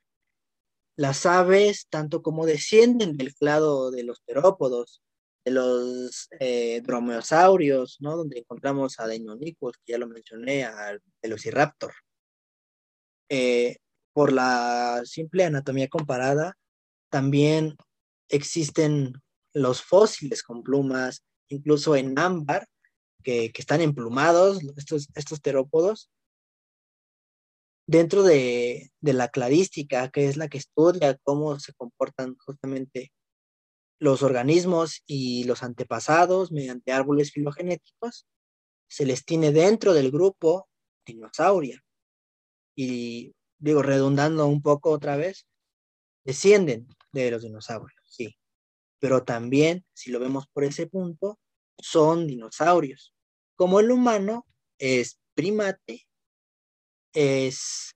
las 0.95 1.27
aves, 1.27 1.89
tanto 1.91 2.23
como 2.23 2.47
descienden 2.47 3.17
del 3.17 3.35
clado 3.35 3.91
de 3.91 4.05
los 4.05 4.23
terópodos, 4.23 5.03
de 5.45 5.51
los 5.51 6.29
eh, 6.39 6.81
dromeosaurios, 6.83 7.97
¿no? 7.99 8.17
Donde 8.17 8.39
encontramos 8.39 9.01
a 9.01 9.09
Deinonychus, 9.09 9.79
que 9.79 9.95
ya 9.95 9.99
lo 9.99 10.07
mencioné, 10.07 10.63
al 10.63 11.03
Velociraptor. 11.21 11.93
por 14.13 14.33
la 14.33 15.03
simple 15.05 15.43
anatomía 15.43 15.89
comparada, 15.89 16.57
también 17.11 17.77
existen 18.29 19.21
los 19.55 19.83
fósiles 19.83 20.45
con 20.45 20.63
plumas, 20.63 21.25
incluso 21.49 21.97
en 21.97 22.17
ámbar, 22.17 22.69
que, 23.25 23.51
están 23.53 23.81
emplumados, 23.81 24.61
estos, 24.77 25.09
estos 25.17 25.43
terópodos. 25.43 26.13
Dentro 27.87 28.23
de, 28.23 28.93
la 29.01 29.29
cladística, 29.29 30.09
que 30.11 30.27
es 30.27 30.37
la 30.37 30.49
que 30.49 30.59
estudia 30.59 31.19
cómo 31.23 31.59
se 31.59 31.73
comportan 31.75 32.37
justamente 32.39 33.13
los 33.99 34.23
organismos 34.23 35.03
y 35.07 35.45
los 35.45 35.63
antepasados 35.63 36.53
mediante 36.53 36.93
árboles 36.93 37.33
filogenéticos, 37.33 38.27
se 38.89 39.07
les 39.07 39.25
tiene 39.25 39.53
dentro 39.53 39.95
del 39.95 40.11
grupo 40.11 40.69
dinosauria. 41.07 41.83
Y 42.77 43.35
digo, 43.59 43.83
redundando 43.83 44.47
un 44.47 44.63
poco 44.63 44.91
otra 44.91 45.17
vez, 45.17 45.47
descienden 46.25 46.89
de 47.13 47.31
los 47.31 47.43
dinosaurios, 47.43 48.03
sí. 48.05 48.37
Pero 48.99 49.25
también, 49.25 49.85
si 49.93 50.11
lo 50.11 50.21
vemos 50.21 50.47
por 50.53 50.65
ese 50.65 50.87
punto, 50.87 51.39
son 51.79 52.27
dinosaurios. 52.27 53.15
Como 53.57 53.81
el 53.81 53.91
humano 53.91 54.47
es 54.79 55.21
primate, 55.35 56.07
es 57.13 57.95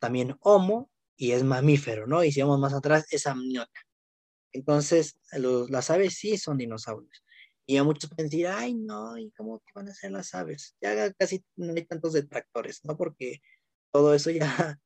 también 0.00 0.36
homo 0.40 0.90
y 1.16 1.32
es 1.32 1.44
mamífero, 1.44 2.06
¿no? 2.06 2.24
Y 2.24 2.32
si 2.32 2.40
vamos 2.42 2.60
más 2.60 2.74
atrás, 2.74 3.06
es 3.10 3.26
amniota. 3.26 3.80
Entonces, 4.52 5.18
las 5.32 5.90
aves 5.90 6.14
sí 6.14 6.38
son 6.38 6.58
dinosaurios. 6.58 7.24
Y 7.66 7.76
a 7.78 7.84
muchos 7.84 8.10
pueden 8.10 8.28
decir, 8.28 8.46
ay, 8.46 8.74
no, 8.74 9.16
¿y 9.18 9.30
cómo 9.32 9.62
van 9.74 9.88
a 9.88 9.94
ser 9.94 10.12
las 10.12 10.34
aves? 10.34 10.76
Ya 10.80 11.12
casi 11.14 11.44
no 11.56 11.72
hay 11.74 11.84
tantos 11.86 12.12
detractores, 12.12 12.80
¿no? 12.84 12.96
Porque 12.96 13.40
todo 13.92 14.14
eso 14.14 14.30
ya 14.30 14.44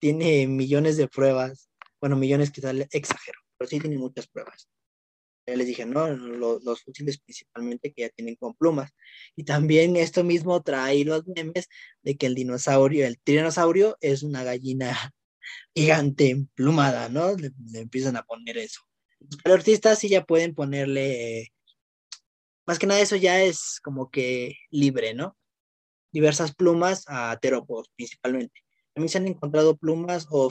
tiene 0.00 0.46
millones 0.46 0.96
de 0.96 1.08
pruebas 1.08 1.70
bueno, 2.00 2.16
millones 2.16 2.50
quizás 2.50 2.74
exagero, 2.92 3.40
pero 3.56 3.68
sí 3.68 3.80
tiene 3.80 3.98
muchas 3.98 4.26
pruebas. 4.28 4.68
Ya 5.46 5.56
les 5.56 5.66
dije, 5.66 5.86
¿no? 5.86 6.08
Los, 6.08 6.64
los, 6.64 6.82
principalmente 7.24 7.92
que 7.92 8.02
ya 8.02 8.08
tienen 8.08 8.34
con 8.34 8.54
plumas. 8.54 8.92
Y 9.36 9.44
también 9.44 9.96
esto 9.96 10.24
mismo 10.24 10.62
trae 10.62 11.04
los 11.04 11.26
memes 11.28 11.68
de 12.02 12.16
que 12.16 12.26
el 12.26 12.34
dinosaurio, 12.34 13.06
el 13.06 13.20
tiranosaurio, 13.20 13.96
es 14.00 14.22
una 14.24 14.42
gallina 14.42 15.14
gigante 15.74 16.30
emplumada, 16.30 17.08
¿no? 17.08 17.36
Le, 17.36 17.52
empiezan 17.74 18.16
a 18.16 18.24
poner 18.24 18.58
eso. 18.58 18.80
Los 19.44 19.54
artistas 19.54 20.00
sí 20.00 20.08
ya 20.08 20.24
pueden 20.24 20.54
ponerle, 20.54 21.52
más 22.66 22.78
que 22.78 22.86
nada 22.86 23.00
eso 23.00 23.16
ya 23.16 23.42
es 23.42 23.80
como 23.82 24.10
que 24.10 24.56
libre, 24.70 25.14
¿no? 25.14 25.36
Diversas 26.12 26.54
plumas 26.54 27.04
a 27.06 27.38
terópodos 27.40 27.90
principalmente. 27.94 28.60
También 28.94 29.10
se 29.10 29.18
han 29.18 29.26
encontrado 29.28 29.76
plumas 29.76 30.26
o 30.30 30.50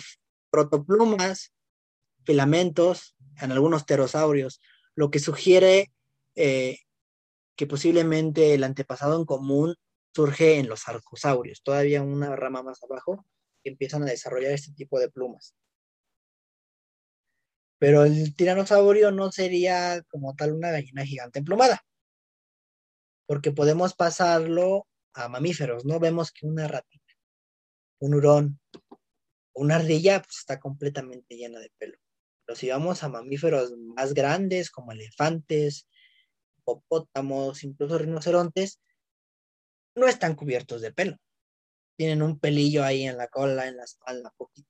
protoplumas, 0.52 1.52
filamentos 2.26 3.16
en 3.42 3.52
algunos 3.52 3.84
pterosaurios, 3.84 4.62
lo 4.96 5.12
que 5.12 5.20
sugiere 5.20 5.92
eh, 6.36 6.80
que 7.56 7.68
posiblemente 7.68 8.54
el 8.54 8.64
antepasado 8.64 9.18
en 9.18 9.26
común 9.26 9.76
surge 10.14 10.60
en 10.60 10.68
los 10.68 10.88
arcosaurios, 10.88 11.62
todavía 11.64 12.02
una 12.02 12.36
rama 12.36 12.64
más 12.64 12.82
abajo, 12.84 13.26
que 13.64 13.70
empiezan 13.72 14.04
a 14.04 14.08
desarrollar 14.08 14.52
este 14.52 14.74
tipo 14.74 15.00
de 15.00 15.10
plumas. 15.10 15.56
Pero 17.78 18.06
el 18.06 18.36
tiranosaurio 18.36 19.12
no 19.12 19.32
sería 19.32 20.02
como 20.10 20.36
tal 20.36 20.54
una 20.54 20.72
gallina 20.72 21.06
gigante 21.06 21.40
emplumada, 21.40 21.86
porque 23.26 23.52
podemos 23.52 23.94
pasarlo 23.94 24.88
a 25.14 25.28
mamíferos, 25.28 25.86
¿no? 25.86 26.00
Vemos 26.00 26.32
que 26.32 26.46
una 26.46 26.68
ratita, 26.68 27.14
un 28.00 28.14
hurón, 28.16 28.60
una 29.54 29.76
ardilla 29.76 30.22
pues, 30.22 30.38
está 30.40 30.60
completamente 30.60 31.36
llena 31.36 31.60
de 31.60 31.72
pelo. 31.78 31.98
Pero 32.46 32.56
si 32.56 32.70
vamos 32.70 33.04
a 33.04 33.10
mamíferos 33.10 33.72
más 33.78 34.14
grandes 34.14 34.70
como 34.70 34.92
elefantes, 34.92 35.88
hipopótamos, 36.60 37.64
incluso 37.64 37.98
rinocerontes, 37.98 38.80
no 39.96 40.08
están 40.08 40.36
cubiertos 40.36 40.82
de 40.82 40.94
pelo. 40.94 41.18
Tienen 41.98 42.22
un 42.22 42.40
pelillo 42.40 42.84
ahí 42.84 43.04
en 43.04 43.18
la 43.18 43.28
cola, 43.28 43.68
en 43.68 43.78
la 43.78 43.86
espalda, 43.86 44.34
poquito. 44.38 44.70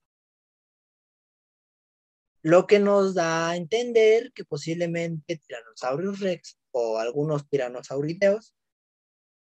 Lo 2.41 2.67
que 2.67 2.79
nos 2.79 3.15
da 3.15 3.49
a 3.49 3.55
entender 3.55 4.31
que 4.33 4.45
posiblemente 4.45 5.37
Tyrannosaurus 5.37 6.19
rex 6.19 6.59
o 6.71 6.99
algunos 6.99 7.49
tiranosaurideos 7.49 8.53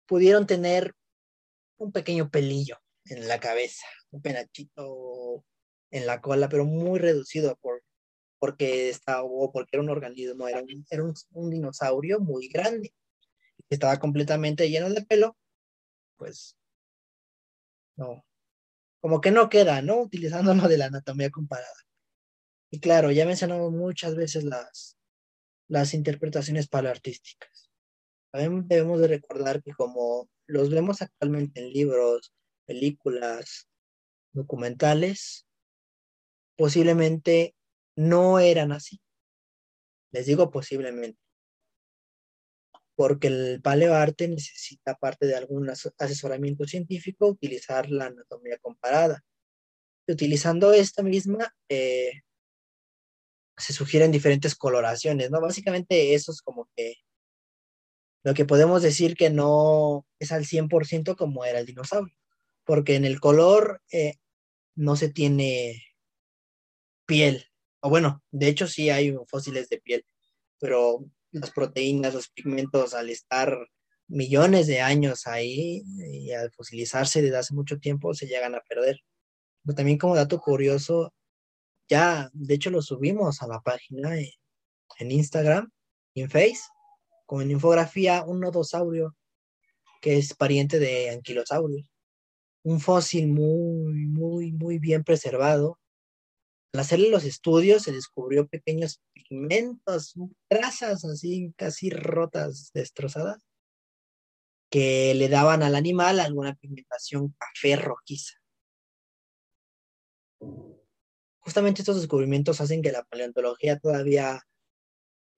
pudieron 0.06 0.46
tener 0.46 0.94
un 1.78 1.90
pequeño 1.90 2.30
pelillo 2.30 2.78
en 3.06 3.26
la 3.26 3.40
cabeza, 3.40 3.86
un 4.10 4.22
penachito 4.22 5.44
en 5.90 6.06
la 6.06 6.20
cola, 6.20 6.48
pero 6.48 6.64
muy 6.64 7.00
reducido 7.00 7.56
por 7.56 7.82
porque 8.38 8.90
estaba, 8.90 9.22
o 9.22 9.50
porque 9.52 9.70
era 9.72 9.82
un 9.82 9.90
organismo, 9.90 10.48
era 10.48 10.62
un, 10.62 10.86
era 10.90 11.04
un, 11.04 11.50
dinosaurio 11.50 12.20
muy 12.20 12.48
grande, 12.48 12.92
que 13.68 13.74
estaba 13.74 13.98
completamente 13.98 14.68
lleno 14.70 14.90
de 14.90 15.04
pelo, 15.04 15.36
pues 16.16 16.56
no, 17.96 18.24
como 19.00 19.20
que 19.20 19.30
no 19.30 19.48
queda, 19.48 19.82
¿no? 19.82 20.00
Utilizándolo 20.00 20.68
de 20.68 20.78
la 20.78 20.86
anatomía 20.86 21.30
comparada. 21.30 21.72
Y 22.70 22.80
claro, 22.80 23.10
ya 23.10 23.26
mencionamos 23.26 23.72
muchas 23.72 24.16
veces 24.16 24.44
las, 24.44 24.98
las 25.68 25.94
interpretaciones 25.94 26.68
paleoartísticas. 26.68 27.70
También 28.32 28.68
debemos 28.68 29.00
de 29.00 29.08
recordar 29.08 29.62
que 29.62 29.72
como 29.72 30.28
los 30.46 30.70
vemos 30.70 31.00
actualmente 31.02 31.60
en 31.60 31.72
libros, 31.72 32.34
películas, 32.66 33.68
documentales, 34.32 35.46
posiblemente 36.56 37.55
no 37.96 38.38
eran 38.38 38.72
así. 38.72 39.00
Les 40.12 40.26
digo 40.26 40.50
posiblemente. 40.50 41.18
Porque 42.94 43.26
el 43.26 43.60
paleoarte 43.62 44.28
necesita, 44.28 44.94
parte 44.94 45.26
de 45.26 45.36
algún 45.36 45.68
asesoramiento 45.68 46.66
científico, 46.66 47.26
utilizar 47.26 47.90
la 47.90 48.06
anatomía 48.06 48.58
comparada. 48.58 49.22
Utilizando 50.08 50.72
esta 50.72 51.02
misma, 51.02 51.54
eh, 51.68 52.22
se 53.58 53.72
sugieren 53.72 54.12
diferentes 54.12 54.54
coloraciones, 54.54 55.30
¿no? 55.30 55.40
Básicamente 55.40 56.14
eso 56.14 56.32
es 56.32 56.40
como 56.42 56.68
que 56.76 56.96
lo 58.22 58.34
que 58.34 58.44
podemos 58.44 58.82
decir 58.82 59.16
que 59.16 59.30
no 59.30 60.06
es 60.18 60.32
al 60.32 60.44
100% 60.44 61.16
como 61.16 61.44
era 61.44 61.60
el 61.60 61.66
dinosaurio, 61.66 62.16
porque 62.64 62.96
en 62.96 63.04
el 63.04 63.20
color 63.20 63.82
eh, 63.92 64.14
no 64.74 64.96
se 64.96 65.08
tiene 65.08 65.82
piel, 67.06 67.46
o 67.86 67.88
bueno, 67.88 68.20
de 68.32 68.48
hecho 68.48 68.66
sí 68.66 68.90
hay 68.90 69.16
fósiles 69.28 69.68
de 69.68 69.78
piel, 69.78 70.04
pero 70.58 71.04
las 71.30 71.52
proteínas, 71.52 72.14
los 72.14 72.28
pigmentos, 72.30 72.94
al 72.94 73.10
estar 73.10 73.56
millones 74.08 74.66
de 74.66 74.80
años 74.80 75.28
ahí 75.28 75.84
y 76.10 76.32
al 76.32 76.50
fosilizarse 76.50 77.22
desde 77.22 77.36
hace 77.36 77.54
mucho 77.54 77.78
tiempo, 77.78 78.12
se 78.12 78.26
llegan 78.26 78.56
a 78.56 78.60
perder. 78.68 78.98
Pero 79.64 79.76
también 79.76 79.98
como 79.98 80.16
dato 80.16 80.40
curioso, 80.40 81.14
ya, 81.88 82.28
de 82.32 82.54
hecho 82.54 82.70
lo 82.70 82.82
subimos 82.82 83.40
a 83.40 83.46
la 83.46 83.60
página 83.60 84.16
en, 84.18 85.10
Instagram 85.12 85.70
en 86.16 86.28
Face, 86.28 86.62
con 87.24 87.40
en 87.40 87.52
infografía 87.52 88.24
un 88.26 88.40
nodosaurio 88.40 89.16
que 90.00 90.18
es 90.18 90.34
pariente 90.34 90.80
de 90.80 91.10
anquilosaurio. 91.10 91.86
Un 92.64 92.80
fósil 92.80 93.28
muy, 93.28 94.06
muy, 94.06 94.50
muy 94.50 94.80
bien 94.80 95.04
preservado, 95.04 95.78
al 96.76 96.80
hacerle 96.80 97.08
los 97.08 97.24
estudios 97.24 97.84
se 97.84 97.92
descubrió 97.92 98.46
pequeños 98.48 99.00
pigmentos, 99.14 100.12
trazas 100.46 101.06
así 101.06 101.54
casi 101.56 101.88
rotas, 101.88 102.70
destrozadas, 102.74 103.42
que 104.70 105.14
le 105.14 105.30
daban 105.30 105.62
al 105.62 105.74
animal 105.74 106.20
alguna 106.20 106.54
pigmentación 106.54 107.34
café 107.38 107.76
rojiza. 107.76 108.34
Justamente 111.38 111.80
estos 111.80 111.96
descubrimientos 111.96 112.60
hacen 112.60 112.82
que 112.82 112.92
la 112.92 113.04
paleontología 113.04 113.78
todavía 113.78 114.42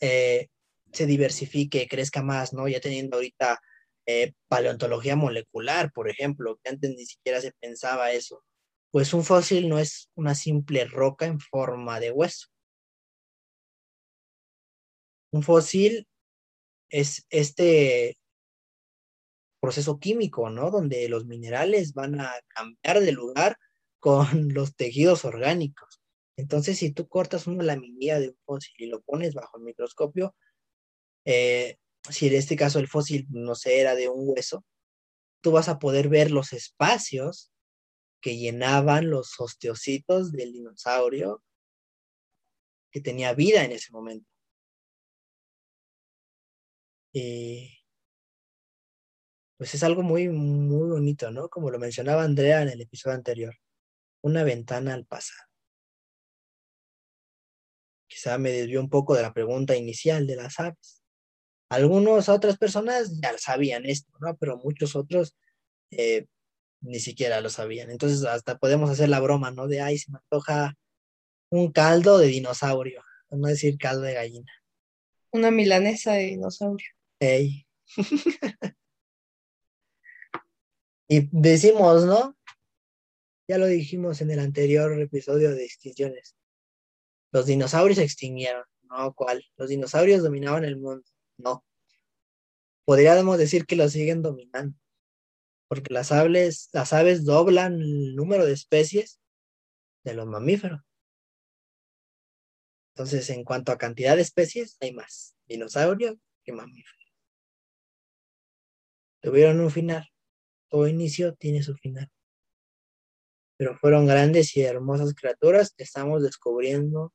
eh, 0.01 0.49
se 0.93 1.07
diversifique, 1.07 1.87
crezca 1.87 2.21
más, 2.21 2.53
¿no? 2.53 2.67
Ya 2.67 2.81
teniendo 2.81 3.19
ahorita 3.19 3.61
eh, 4.07 4.33
paleontología 4.49 5.15
molecular, 5.15 5.93
por 5.93 6.11
ejemplo, 6.11 6.59
que 6.65 6.71
antes 6.71 6.91
ni 6.91 7.07
siquiera 7.07 7.41
se 7.41 7.53
pensaba 7.61 8.11
eso 8.11 8.43
pues 8.91 9.13
un 9.15 9.25
fósil 9.25 9.69
no 9.69 9.79
es 9.79 10.11
una 10.15 10.35
simple 10.35 10.85
roca 10.87 11.27
en 11.27 11.41
forma 11.41 12.01
de 12.01 12.11
hueso. 12.11 12.49
Un 15.31 15.43
fósil 15.43 16.07
es 16.91 17.27
este 17.31 18.17
proceso 19.61 19.99
químico, 19.99 20.49
¿no? 20.51 20.71
Donde 20.71 21.09
los 21.09 21.27
minerales 21.27 21.93
van 21.93 22.21
a 22.21 22.33
cambiar 22.49 23.01
de 23.01 23.13
lugar 23.13 23.59
con 23.99 24.25
los 24.55 24.75
tejidos 24.75 25.25
orgánicos. 25.25 26.01
Entonces, 26.37 26.79
si 26.79 26.93
tú 26.93 27.09
cortas 27.09 27.47
una 27.47 27.65
laminilla 27.65 28.21
de 28.21 28.29
un 28.29 28.39
fósil 28.47 28.75
y 28.79 28.87
lo 28.87 29.01
pones 29.03 29.35
bajo 29.35 29.59
el 29.59 29.65
microscopio, 29.65 30.35
eh, 31.25 31.77
si 32.09 32.29
en 32.29 32.35
este 32.35 32.57
caso 32.57 32.79
el 32.79 32.89
fósil, 32.89 33.27
no 33.29 33.55
sé, 33.55 33.81
era 33.81 33.95
de 33.97 34.09
un 34.09 34.23
hueso, 34.29 34.65
tú 35.43 35.53
vas 35.53 35.69
a 35.69 35.79
poder 35.79 36.09
ver 36.09 36.31
los 36.31 36.53
espacios 36.53 37.53
que 38.21 38.37
llenaban 38.37 39.11
los 39.11 39.39
osteocitos 39.41 40.33
del 40.33 40.53
dinosaurio 40.53 41.43
que 42.91 43.01
tenía 43.01 43.35
vida 43.35 43.65
en 43.65 43.73
ese 43.73 43.93
momento. 43.93 44.29
Y 47.13 47.79
pues 49.57 49.75
es 49.75 49.83
algo 49.83 50.03
muy, 50.03 50.29
muy 50.29 50.89
bonito, 50.91 51.31
¿no? 51.31 51.49
Como 51.49 51.71
lo 51.71 51.79
mencionaba 51.79 52.23
Andrea 52.23 52.63
en 52.63 52.69
el 52.69 52.81
episodio 52.81 53.17
anterior, 53.17 53.55
una 54.23 54.45
ventana 54.45 54.95
al 54.95 55.05
pasado. 55.05 55.49
Quizá 58.09 58.39
me 58.39 58.51
desvió 58.51 58.81
un 58.81 58.89
poco 58.89 59.15
de 59.15 59.23
la 59.23 59.35
pregunta 59.35 59.77
inicial 59.77 60.27
de 60.27 60.37
las 60.37 60.59
aves. 60.61 61.03
Algunas 61.71 62.29
otras 62.29 62.57
personas 62.57 63.21
ya 63.21 63.37
sabían 63.37 63.85
esto, 63.85 64.11
¿no? 64.21 64.37
Pero 64.37 64.57
muchos 64.59 64.97
otros 64.97 65.37
eh, 65.91 66.27
ni 66.81 67.01
siquiera 67.01 67.41
lo 67.41 67.51
sabían. 67.51 67.91
Entonces 67.91 68.25
hasta 68.25 68.59
podemos 68.59 68.91
hacer 68.91 69.09
la 69.09 69.21
broma, 69.21 69.51
¿no? 69.51 69.67
De, 69.69 69.81
ay, 69.81 69.99
se 69.99 70.11
me 70.13 70.19
antoja 70.19 70.77
un 71.51 71.73
caldo 71.73 72.19
de 72.19 72.29
dinosaurio, 72.29 73.03
no 73.31 73.49
decir 73.49 73.79
caldo 73.79 74.03
de 74.03 74.15
gallina. 74.15 74.53
Una 75.31 75.51
milanesa 75.51 76.13
de 76.13 76.25
dinosaurio. 76.27 76.89
Ey. 77.21 77.67
y 81.09 81.29
decimos, 81.33 82.05
¿no? 82.05 82.37
Ya 83.49 83.59
lo 83.59 83.67
dijimos 83.67 84.21
en 84.21 84.31
el 84.31 84.41
anterior 84.41 85.01
episodio 85.01 85.55
de 85.55 85.65
extinciones. 85.65 86.37
Los 87.33 87.47
dinosaurios 87.47 87.99
se 87.99 88.05
extinguieron. 88.05 88.65
No, 88.83 89.13
¿cuál? 89.15 89.45
Los 89.57 89.69
dinosaurios 89.69 90.23
dominaban 90.23 90.65
el 90.65 90.77
mundo. 90.77 91.05
No. 91.39 91.65
Podríamos 92.85 93.39
decir 93.39 93.67
que 93.67 93.77
lo 93.77 93.89
siguen 93.89 94.23
dominando 94.23 94.79
porque 95.69 95.93
las 95.93 96.11
aves, 96.13 96.71
las 96.73 96.93
aves 96.93 97.25
doblan 97.25 97.75
el 97.81 98.17
número 98.17 98.47
de 98.47 98.55
especies 98.55 99.21
de 100.03 100.15
los 100.15 100.27
mamíferos. 100.27 100.81
Entonces, 102.95 103.31
en 103.31 103.45
cuanto 103.45 103.71
a 103.71 103.79
cantidad 103.79 104.17
de 104.17 104.23
especies, 104.23 104.77
hay 104.81 104.93
más 104.93 105.37
dinosaurios 105.47 106.17
que 106.43 106.53
mamíferos. 106.53 107.15
Tuvieron 109.21 109.61
un 109.61 109.71
final. 109.71 110.09
Todo 110.69 110.89
inicio 110.89 111.35
tiene 111.35 111.63
su 111.63 111.75
final. 111.77 112.11
Pero 113.57 113.77
fueron 113.77 114.07
grandes 114.07 114.57
y 114.57 114.63
hermosas 114.63 115.15
criaturas 115.15 115.73
que 115.77 115.85
estamos 115.85 116.23
descubriendo 116.23 117.13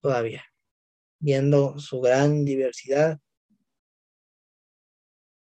todavía, 0.00 0.44
viendo 1.18 1.78
su 1.78 2.00
gran 2.00 2.44
diversidad, 2.44 3.18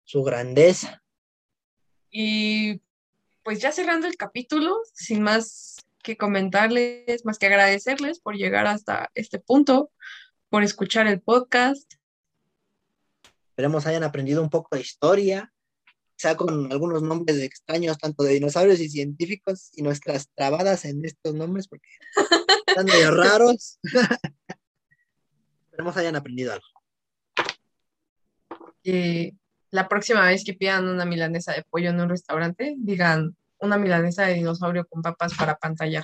su 0.03 0.23
grandeza 0.23 1.00
y 2.11 2.81
pues 3.43 3.59
ya 3.59 3.71
cerrando 3.71 4.07
el 4.07 4.17
capítulo, 4.17 4.81
sin 4.93 5.23
más 5.23 5.77
que 6.03 6.17
comentarles, 6.17 7.25
más 7.25 7.39
que 7.39 7.47
agradecerles 7.47 8.19
por 8.19 8.35
llegar 8.35 8.67
hasta 8.67 9.09
este 9.15 9.39
punto, 9.39 9.91
por 10.49 10.63
escuchar 10.63 11.07
el 11.07 11.21
podcast. 11.21 11.93
Esperemos 13.49 13.85
hayan 13.85 14.03
aprendido 14.03 14.41
un 14.41 14.49
poco 14.49 14.75
de 14.75 14.81
historia, 14.81 15.53
sea 16.17 16.35
con 16.35 16.71
algunos 16.71 17.01
nombres 17.01 17.37
extraños, 17.37 17.97
tanto 17.97 18.23
de 18.23 18.33
dinosaurios 18.33 18.79
y 18.79 18.89
científicos, 18.89 19.71
y 19.73 19.81
nuestras 19.81 20.29
trabadas 20.35 20.85
en 20.85 21.03
estos 21.05 21.33
nombres, 21.33 21.67
porque 21.67 21.87
están 22.67 22.85
medio 22.85 23.11
raros. 23.15 23.79
Esperemos 25.65 25.97
hayan 25.97 26.15
aprendido 26.15 26.53
algo. 26.53 26.65
Eh, 28.83 29.33
la 29.71 29.87
próxima 29.87 30.25
vez 30.27 30.43
que 30.43 30.53
pidan 30.53 30.87
una 30.87 31.05
milanesa 31.05 31.53
de 31.53 31.63
pollo 31.63 31.89
en 31.89 31.99
un 31.99 32.09
restaurante, 32.09 32.75
digan 32.77 33.35
una 33.59 33.77
milanesa 33.77 34.25
de 34.25 34.33
dinosaurio 34.33 34.85
con 34.87 35.01
papas 35.01 35.33
para 35.33 35.55
pantallar. 35.55 36.03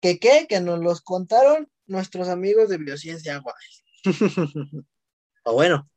¿Qué 0.00 0.18
qué? 0.18 0.46
Que 0.48 0.60
nos 0.60 0.80
los 0.80 1.00
contaron 1.00 1.68
nuestros 1.86 2.28
amigos 2.28 2.68
de 2.68 2.78
Biociencia 2.78 3.36
Agua. 3.36 3.54
o 5.44 5.52
bueno, 5.52 5.88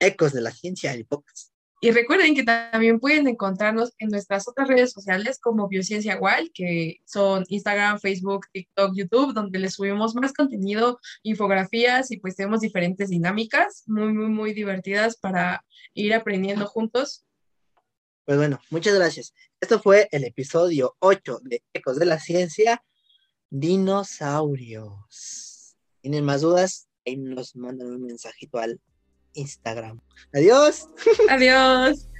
ecos 0.00 0.32
de 0.32 0.40
la 0.40 0.50
ciencia 0.50 0.94
y 0.96 1.04
pocas. 1.04 1.51
Y 1.84 1.90
recuerden 1.90 2.36
que 2.36 2.44
también 2.44 3.00
pueden 3.00 3.26
encontrarnos 3.26 3.92
en 3.98 4.10
nuestras 4.10 4.46
otras 4.46 4.68
redes 4.68 4.92
sociales 4.92 5.40
como 5.40 5.66
Biociencia 5.66 6.16
Wild, 6.16 6.52
que 6.54 7.00
son 7.04 7.44
Instagram, 7.48 7.98
Facebook, 7.98 8.46
TikTok, 8.52 8.94
YouTube, 8.94 9.34
donde 9.34 9.58
les 9.58 9.74
subimos 9.74 10.14
más 10.14 10.32
contenido, 10.32 11.00
infografías 11.24 12.12
y 12.12 12.18
pues 12.18 12.36
tenemos 12.36 12.60
diferentes 12.60 13.08
dinámicas 13.08 13.82
muy, 13.86 14.12
muy, 14.12 14.28
muy 14.28 14.54
divertidas 14.54 15.16
para 15.16 15.64
ir 15.92 16.14
aprendiendo 16.14 16.66
juntos. 16.66 17.24
Pues 18.26 18.38
bueno, 18.38 18.60
muchas 18.70 18.94
gracias. 18.94 19.34
Esto 19.60 19.80
fue 19.80 20.06
el 20.12 20.22
episodio 20.22 20.94
8 21.00 21.40
de 21.42 21.64
Ecos 21.72 21.98
de 21.98 22.06
la 22.06 22.20
Ciencia. 22.20 22.84
dinosaurios. 23.50 24.86
¿Tienen 26.00 26.24
más 26.24 26.42
dudas? 26.42 26.86
Ahí 27.04 27.16
nos 27.16 27.56
mandan 27.56 27.88
un 27.88 28.02
mensajito 28.02 28.58
al 28.58 28.80
Instagram. 29.36 29.98
Adiós. 30.34 30.88
Adiós. 31.28 32.11